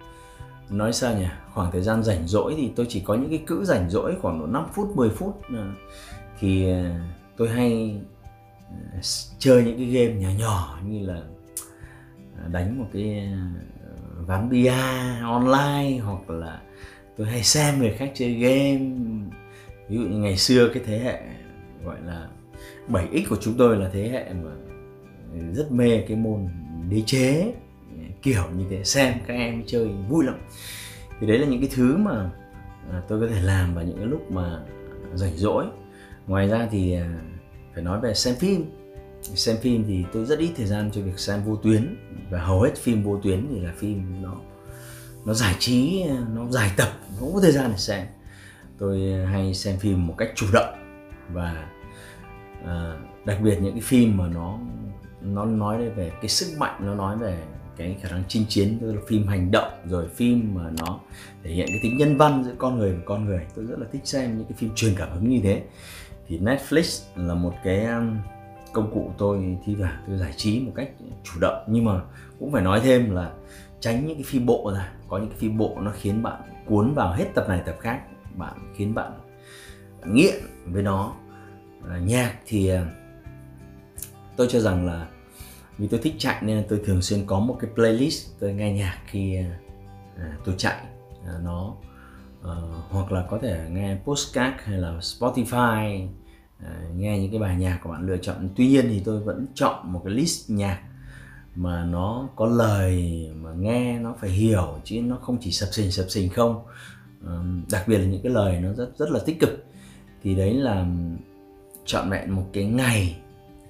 nói 0.69 0.93
sao 0.93 1.17
nhỉ? 1.17 1.27
Khoảng 1.53 1.71
thời 1.71 1.81
gian 1.81 2.03
rảnh 2.03 2.27
rỗi 2.27 2.53
thì 2.57 2.71
tôi 2.75 2.85
chỉ 2.89 2.99
có 2.99 3.13
những 3.13 3.29
cái 3.29 3.43
cữ 3.47 3.65
rảnh 3.65 3.89
rỗi 3.89 4.15
khoảng 4.21 4.39
độ 4.39 4.45
5 4.45 4.65
phút 4.73 4.95
10 4.95 5.09
phút 5.09 5.41
thì 6.39 6.69
à, 6.71 7.09
tôi 7.37 7.49
hay 7.49 7.97
à, 8.69 8.99
chơi 9.39 9.63
những 9.63 9.77
cái 9.77 9.85
game 9.85 10.21
nhỏ 10.21 10.29
nhỏ 10.39 10.79
như 10.85 11.07
là 11.07 11.21
à, 12.37 12.47
đánh 12.51 12.79
một 12.79 12.85
cái 12.93 13.29
ván 14.27 14.49
bia 14.49 14.73
online 15.23 15.97
hoặc 15.97 16.29
là 16.29 16.61
tôi 17.17 17.27
hay 17.27 17.43
xem 17.43 17.79
người 17.79 17.91
khác 17.91 18.11
chơi 18.15 18.33
game. 18.33 18.79
Ví 19.89 19.97
dụ 19.97 20.01
như 20.01 20.17
ngày 20.17 20.37
xưa 20.37 20.69
cái 20.73 20.83
thế 20.85 20.99
hệ, 20.99 21.19
gọi 21.85 21.97
là 22.05 22.27
7x 22.89 23.23
của 23.29 23.37
chúng 23.41 23.57
tôi 23.57 23.77
là 23.77 23.89
thế 23.93 24.09
hệ 24.09 24.33
mà 24.33 24.51
ừ, 25.33 25.39
rất 25.53 25.71
mê 25.71 26.01
cái 26.07 26.17
môn 26.17 26.47
đế 26.89 27.01
chế 27.05 27.53
ừ, 27.91 28.03
kiểu 28.21 28.43
như 28.57 28.65
thế, 28.69 28.83
xem 28.83 29.13
các 29.27 29.33
em 29.33 29.63
chơi 29.67 29.87
vui 30.09 30.25
lắm. 30.25 30.35
Thì 31.19 31.27
đấy 31.27 31.39
là 31.39 31.47
những 31.47 31.61
cái 31.61 31.69
thứ 31.75 31.97
mà 31.97 32.31
tôi 33.07 33.21
có 33.21 33.27
thể 33.27 33.41
làm 33.41 33.75
vào 33.75 33.83
những 33.83 33.97
cái 33.97 34.05
lúc 34.05 34.31
mà 34.31 34.59
rảnh 35.13 35.37
rỗi 35.37 35.65
ngoài 36.27 36.47
ra 36.47 36.67
thì 36.71 36.93
à, 36.93 37.19
phải 37.73 37.83
nói 37.83 37.99
về 38.01 38.13
xem 38.13 38.35
phim. 38.35 38.71
Xem 39.21 39.57
phim 39.61 39.83
thì 39.87 40.05
tôi 40.13 40.25
rất 40.25 40.39
ít 40.39 40.51
thời 40.57 40.65
gian 40.65 40.91
cho 40.93 41.01
việc 41.01 41.19
xem 41.19 41.43
vô 41.43 41.55
tuyến 41.55 41.97
và 42.29 42.39
hầu 42.39 42.61
hết 42.61 42.75
phim 42.77 43.03
vô 43.03 43.19
tuyến 43.23 43.47
thì 43.49 43.59
là 43.59 43.73
phim 43.77 44.21
nó 44.21 44.35
nó 45.25 45.33
giải 45.33 45.55
trí 45.59 46.01
à, 46.09 46.17
nó 46.35 46.49
dài 46.49 46.71
tập 46.77 46.89
không 47.19 47.33
có 47.33 47.39
thời 47.41 47.51
gian 47.51 47.71
để 47.71 47.77
xem. 47.77 48.07
Tôi 48.77 49.13
à, 49.13 49.29
hay 49.31 49.53
xem 49.53 49.79
phim 49.79 50.07
một 50.07 50.15
cách 50.17 50.31
chủ 50.35 50.45
động 50.53 50.75
và 51.29 51.69
à, 52.65 52.97
đặc 53.25 53.37
biệt 53.43 53.57
những 53.61 53.73
cái 53.73 53.81
phim 53.81 54.17
mà 54.17 54.27
nó 54.27 54.59
nó 55.21 55.45
nói 55.45 55.89
về 55.89 56.11
cái 56.21 56.29
sức 56.29 56.57
mạnh 56.57 56.79
nó 56.85 56.95
nói 56.95 57.17
về 57.17 57.43
cái 57.77 57.97
khả 58.01 58.09
năng 58.09 58.23
chinh 58.27 58.45
chiến 58.49 58.77
tức 58.81 58.93
là 58.93 59.01
phim 59.07 59.27
hành 59.27 59.51
động 59.51 59.71
rồi 59.89 60.07
phim 60.15 60.55
mà 60.55 60.71
nó 60.77 60.99
thể 61.43 61.51
hiện 61.51 61.67
cái 61.67 61.79
tính 61.83 61.97
nhân 61.97 62.17
văn 62.17 62.43
giữa 62.43 62.53
con 62.57 62.77
người 62.77 62.93
và 62.93 63.01
con 63.05 63.25
người. 63.25 63.45
Tôi 63.55 63.65
rất 63.65 63.79
là 63.79 63.85
thích 63.91 64.01
xem 64.03 64.37
những 64.37 64.47
cái 64.47 64.57
phim 64.57 64.75
truyền 64.75 64.93
cảm 64.97 65.11
hứng 65.11 65.29
như 65.29 65.39
thế 65.43 65.63
thì 66.27 66.39
Netflix 66.39 67.03
là 67.15 67.33
một 67.33 67.53
cái 67.63 67.85
um, 67.85 68.17
công 68.73 68.91
cụ 68.93 69.11
tôi 69.17 69.57
thi 69.65 69.75
thoảng 69.79 70.03
tôi 70.07 70.17
giải 70.17 70.33
trí 70.37 70.59
một 70.59 70.71
cách 70.75 70.89
chủ 71.23 71.39
động. 71.39 71.63
Nhưng 71.67 71.85
mà 71.85 72.01
cũng 72.39 72.51
phải 72.51 72.61
nói 72.61 72.79
thêm 72.83 73.15
là 73.15 73.31
tránh 73.79 74.05
những 74.05 74.15
cái 74.15 74.23
phim 74.23 74.45
bộ 74.45 74.71
ra. 74.75 74.91
Có 75.07 75.17
những 75.17 75.29
cái 75.29 75.37
phim 75.37 75.57
bộ 75.57 75.77
nó 75.81 75.91
khiến 75.95 76.23
bạn 76.23 76.41
cuốn 76.65 76.93
vào 76.93 77.13
hết 77.13 77.25
tập 77.35 77.45
này 77.49 77.61
tập 77.65 77.75
khác. 77.79 78.01
Bạn 78.35 78.73
khiến 78.75 78.93
bạn 78.93 79.11
nghiện 80.05 80.35
với 80.65 80.83
nó. 80.83 81.13
À, 81.89 81.97
nhạc 81.97 82.35
thì 82.45 82.67
à, 82.69 82.85
tôi 84.35 84.47
cho 84.49 84.59
rằng 84.59 84.85
là 84.85 85.07
vì 85.77 85.87
tôi 85.87 85.99
thích 86.03 86.15
chạy 86.17 86.41
nên 86.41 86.65
tôi 86.69 86.81
thường 86.85 87.01
xuyên 87.01 87.25
có 87.25 87.39
một 87.39 87.57
cái 87.59 87.71
playlist 87.75 88.29
tôi 88.39 88.53
nghe 88.53 88.73
nhạc 88.73 88.97
khi 89.07 89.35
à, 89.35 89.59
à 90.17 90.37
tôi 90.45 90.55
chạy 90.57 90.85
à, 91.25 91.33
nó 91.43 91.75
Ờ, 92.45 92.63
hoặc 92.89 93.11
là 93.11 93.25
có 93.29 93.39
thể 93.41 93.69
nghe 93.71 93.97
postcard 94.05 94.55
hay 94.63 94.77
là 94.77 94.97
Spotify. 94.99 96.07
Uh, 96.59 96.95
nghe 96.95 97.19
những 97.19 97.31
cái 97.31 97.39
bài 97.39 97.55
nhạc 97.55 97.79
của 97.83 97.89
bạn 97.89 98.07
lựa 98.07 98.17
chọn. 98.17 98.49
Tuy 98.55 98.67
nhiên 98.67 98.85
thì 98.89 99.01
tôi 99.05 99.19
vẫn 99.19 99.45
chọn 99.55 99.93
một 99.93 100.01
cái 100.05 100.13
list 100.13 100.49
nhạc 100.49 100.79
mà 101.55 101.85
nó 101.85 102.29
có 102.35 102.45
lời 102.45 103.27
mà 103.35 103.51
nghe 103.53 103.99
nó 103.99 104.15
phải 104.21 104.29
hiểu 104.29 104.79
chứ 104.83 105.01
nó 105.01 105.15
không 105.15 105.37
chỉ 105.41 105.51
sập 105.51 105.69
sình 105.71 105.91
sập 105.91 106.05
sình 106.09 106.29
không. 106.29 106.63
Uh, 107.23 107.69
đặc 107.71 107.87
biệt 107.87 107.97
là 107.97 108.05
những 108.05 108.21
cái 108.23 108.31
lời 108.31 108.59
nó 108.59 108.73
rất 108.73 108.97
rất 108.97 109.09
là 109.11 109.19
tích 109.25 109.39
cực. 109.39 109.65
Thì 110.23 110.35
đấy 110.35 110.53
là 110.53 110.85
chọn 111.85 112.09
vẹn 112.09 112.31
một 112.31 112.45
cái 112.53 112.63
ngày 112.63 113.15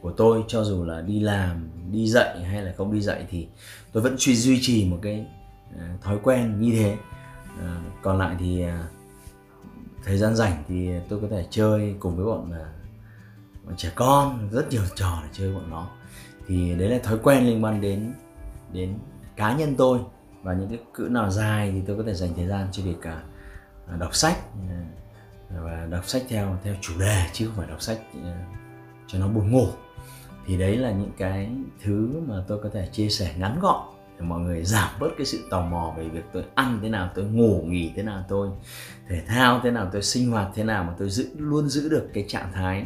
của 0.02 0.12
tôi 0.12 0.44
cho 0.48 0.64
dù 0.64 0.84
là 0.84 1.02
đi 1.02 1.20
làm 1.20 1.70
đi 1.92 2.08
dạy 2.08 2.44
hay 2.44 2.62
là 2.62 2.74
không 2.78 2.94
đi 2.94 3.02
dạy 3.02 3.26
thì 3.30 3.48
tôi 3.92 4.04
vẫn 4.04 4.18
duy 4.18 4.60
trì 4.62 4.86
một 4.86 5.00
cái 5.02 5.26
thói 6.02 6.18
quen 6.24 6.62
như 6.62 6.72
thế. 6.72 6.98
Ờ, 7.60 7.78
còn 8.02 8.18
lại 8.18 8.36
thì 8.40 8.62
ờ, 8.62 8.88
thời 10.04 10.18
gian 10.18 10.36
rảnh 10.36 10.64
thì 10.68 10.90
tôi 11.10 11.20
có 11.22 11.28
thể 11.32 11.46
chơi 11.50 11.96
cùng 12.00 12.16
với 12.16 12.26
bọn, 12.26 12.50
uh, 12.50 13.66
bọn 13.66 13.76
trẻ 13.78 13.92
con 13.96 14.50
rất 14.52 14.70
nhiều 14.70 14.82
trò 14.96 15.20
để 15.24 15.30
chơi 15.34 15.54
bọn 15.54 15.70
nó. 15.70 15.88
Thì 16.48 16.76
đấy 16.76 16.90
là 16.90 17.00
thói 17.04 17.18
quen 17.24 17.46
liên 17.46 17.64
quan 17.64 17.82
đến 17.82 18.14
đến 18.74 19.00
cá 19.36 19.56
nhân 19.58 19.76
tôi. 19.78 20.00
Và 20.44 20.54
những 20.54 20.70
cái 20.70 20.80
cữ 20.94 21.08
nào 21.12 21.32
dài 21.32 21.72
thì 21.72 21.82
tôi 21.88 21.98
có 21.98 22.04
thể 22.08 22.14
dành 22.14 22.30
thời 22.36 22.48
gian 22.48 22.68
cho 22.72 22.84
việc 22.84 23.10
đọc 24.00 24.16
sách 24.16 24.38
và 25.50 25.88
đọc 25.90 26.08
sách 26.08 26.24
theo 26.30 26.58
theo 26.64 26.76
chủ 26.82 26.94
đề 27.00 27.26
chứ 27.34 27.48
không 27.48 27.56
phải 27.56 27.68
đọc 27.68 27.82
sách 27.82 28.00
cho 29.08 29.20
nó 29.20 29.28
buồn 29.28 29.52
ngủ. 29.52 29.68
Thì 30.46 30.58
đấy 30.58 30.78
là 30.78 30.92
những 30.92 31.12
cái 31.18 31.52
thứ 31.84 32.22
mà 32.28 32.44
tôi 32.48 32.60
có 32.64 32.70
thể 32.74 32.90
chia 32.92 33.10
sẻ 33.10 33.36
ngắn 33.38 33.60
gọn 33.60 33.95
để 34.20 34.26
mọi 34.26 34.40
người 34.40 34.64
giảm 34.64 34.90
bớt 35.00 35.10
cái 35.18 35.26
sự 35.26 35.40
tò 35.50 35.62
mò 35.62 35.94
về 35.98 36.10
việc 36.10 36.24
tôi 36.34 36.44
ăn 36.56 36.80
thế 36.82 36.90
nào, 36.90 37.10
tôi 37.16 37.26
ngủ 37.26 37.62
nghỉ 37.66 37.92
thế 37.96 38.04
nào, 38.04 38.26
tôi 38.28 38.50
thể 39.10 39.22
thao 39.28 39.60
thế 39.64 39.72
nào, 39.72 39.90
tôi 39.92 40.02
sinh 40.02 40.32
hoạt 40.32 40.52
thế 40.56 40.64
nào 40.64 40.84
mà 40.84 40.94
tôi 40.98 41.10
giữ, 41.10 41.30
luôn 41.38 41.70
giữ 41.70 41.90
được 41.90 42.10
cái 42.14 42.26
trạng 42.28 42.52
thái 42.54 42.86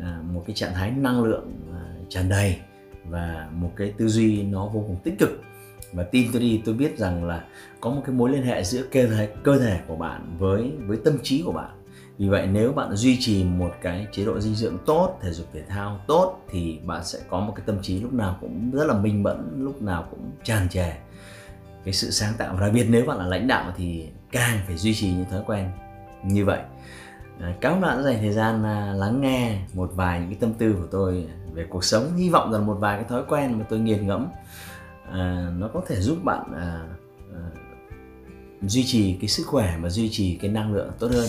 à, 0.00 0.20
một 0.32 0.44
cái 0.46 0.56
trạng 0.56 0.74
thái 0.74 0.90
năng 0.90 1.24
lượng 1.24 1.60
à, 1.74 1.82
tràn 2.08 2.28
đầy 2.28 2.56
và 3.04 3.48
một 3.52 3.72
cái 3.76 3.94
tư 3.98 4.08
duy 4.08 4.42
nó 4.42 4.66
vô 4.66 4.84
cùng 4.86 4.96
tích 5.04 5.18
cực. 5.18 5.42
Và 5.92 6.02
tin 6.02 6.32
tôi 6.32 6.42
đi, 6.42 6.62
tôi 6.64 6.74
biết 6.74 6.98
rằng 6.98 7.24
là 7.24 7.44
có 7.80 7.90
một 7.90 8.02
cái 8.06 8.14
mối 8.14 8.30
liên 8.30 8.42
hệ 8.42 8.64
giữa 8.64 8.82
cơ 8.92 9.06
thể 9.06 9.28
cơ 9.44 9.58
thể 9.58 9.80
của 9.86 9.96
bạn 9.96 10.36
với 10.38 10.72
với 10.86 10.98
tâm 11.04 11.18
trí 11.22 11.42
của 11.42 11.52
bạn 11.52 11.70
vì 12.18 12.28
vậy 12.28 12.46
nếu 12.46 12.72
bạn 12.72 12.96
duy 12.96 13.16
trì 13.20 13.44
một 13.44 13.74
cái 13.82 14.06
chế 14.12 14.24
độ 14.24 14.40
dinh 14.40 14.54
dưỡng 14.54 14.78
tốt 14.86 15.18
thể 15.22 15.32
dục 15.32 15.46
thể 15.52 15.62
thao 15.68 16.00
tốt 16.06 16.40
thì 16.50 16.78
bạn 16.84 17.04
sẽ 17.04 17.18
có 17.28 17.40
một 17.40 17.52
cái 17.56 17.62
tâm 17.66 17.82
trí 17.82 18.00
lúc 18.00 18.12
nào 18.12 18.38
cũng 18.40 18.70
rất 18.70 18.84
là 18.86 18.94
minh 18.94 19.22
mẫn 19.22 19.54
lúc 19.58 19.82
nào 19.82 20.08
cũng 20.10 20.30
tràn 20.44 20.68
trề. 20.68 20.92
Cái 21.84 21.94
sự 21.94 22.10
sáng 22.10 22.32
tạo 22.38 22.54
và 22.54 22.60
đặc 22.60 22.70
biệt 22.74 22.86
nếu 22.88 23.06
bạn 23.06 23.18
là 23.18 23.26
lãnh 23.26 23.48
đạo 23.48 23.72
thì 23.76 24.08
càng 24.32 24.58
phải 24.66 24.76
duy 24.76 24.94
trì 24.94 25.10
những 25.10 25.30
thói 25.30 25.42
quen 25.46 25.70
như 26.24 26.44
vậy. 26.44 26.60
À, 27.40 27.54
cảm 27.60 27.72
ơn 27.72 27.80
bạn 27.80 27.96
đã 27.96 28.02
dành 28.02 28.18
thời 28.20 28.32
gian 28.32 28.64
à, 28.64 28.92
lắng 28.96 29.20
nghe 29.20 29.58
một 29.74 29.90
vài 29.94 30.20
những 30.20 30.28
cái 30.28 30.38
tâm 30.40 30.52
tư 30.54 30.72
của 30.72 30.86
tôi 30.90 31.26
về 31.54 31.66
cuộc 31.70 31.84
sống. 31.84 32.16
Hy 32.16 32.30
vọng 32.30 32.52
rằng 32.52 32.66
một 32.66 32.76
vài 32.80 32.96
cái 32.96 33.08
thói 33.08 33.22
quen 33.28 33.58
mà 33.58 33.64
tôi 33.68 33.78
nghiền 33.78 34.06
ngẫm 34.06 34.26
à, 35.12 35.50
nó 35.58 35.68
có 35.74 35.82
thể 35.88 36.00
giúp 36.00 36.24
bạn 36.24 36.52
à, 36.54 36.82
à, 37.34 37.42
duy 38.62 38.84
trì 38.86 39.16
cái 39.20 39.28
sức 39.28 39.46
khỏe 39.46 39.78
và 39.80 39.88
duy 39.88 40.08
trì 40.12 40.36
cái 40.36 40.50
năng 40.50 40.74
lượng 40.74 40.90
tốt 40.98 41.08
hơn 41.12 41.28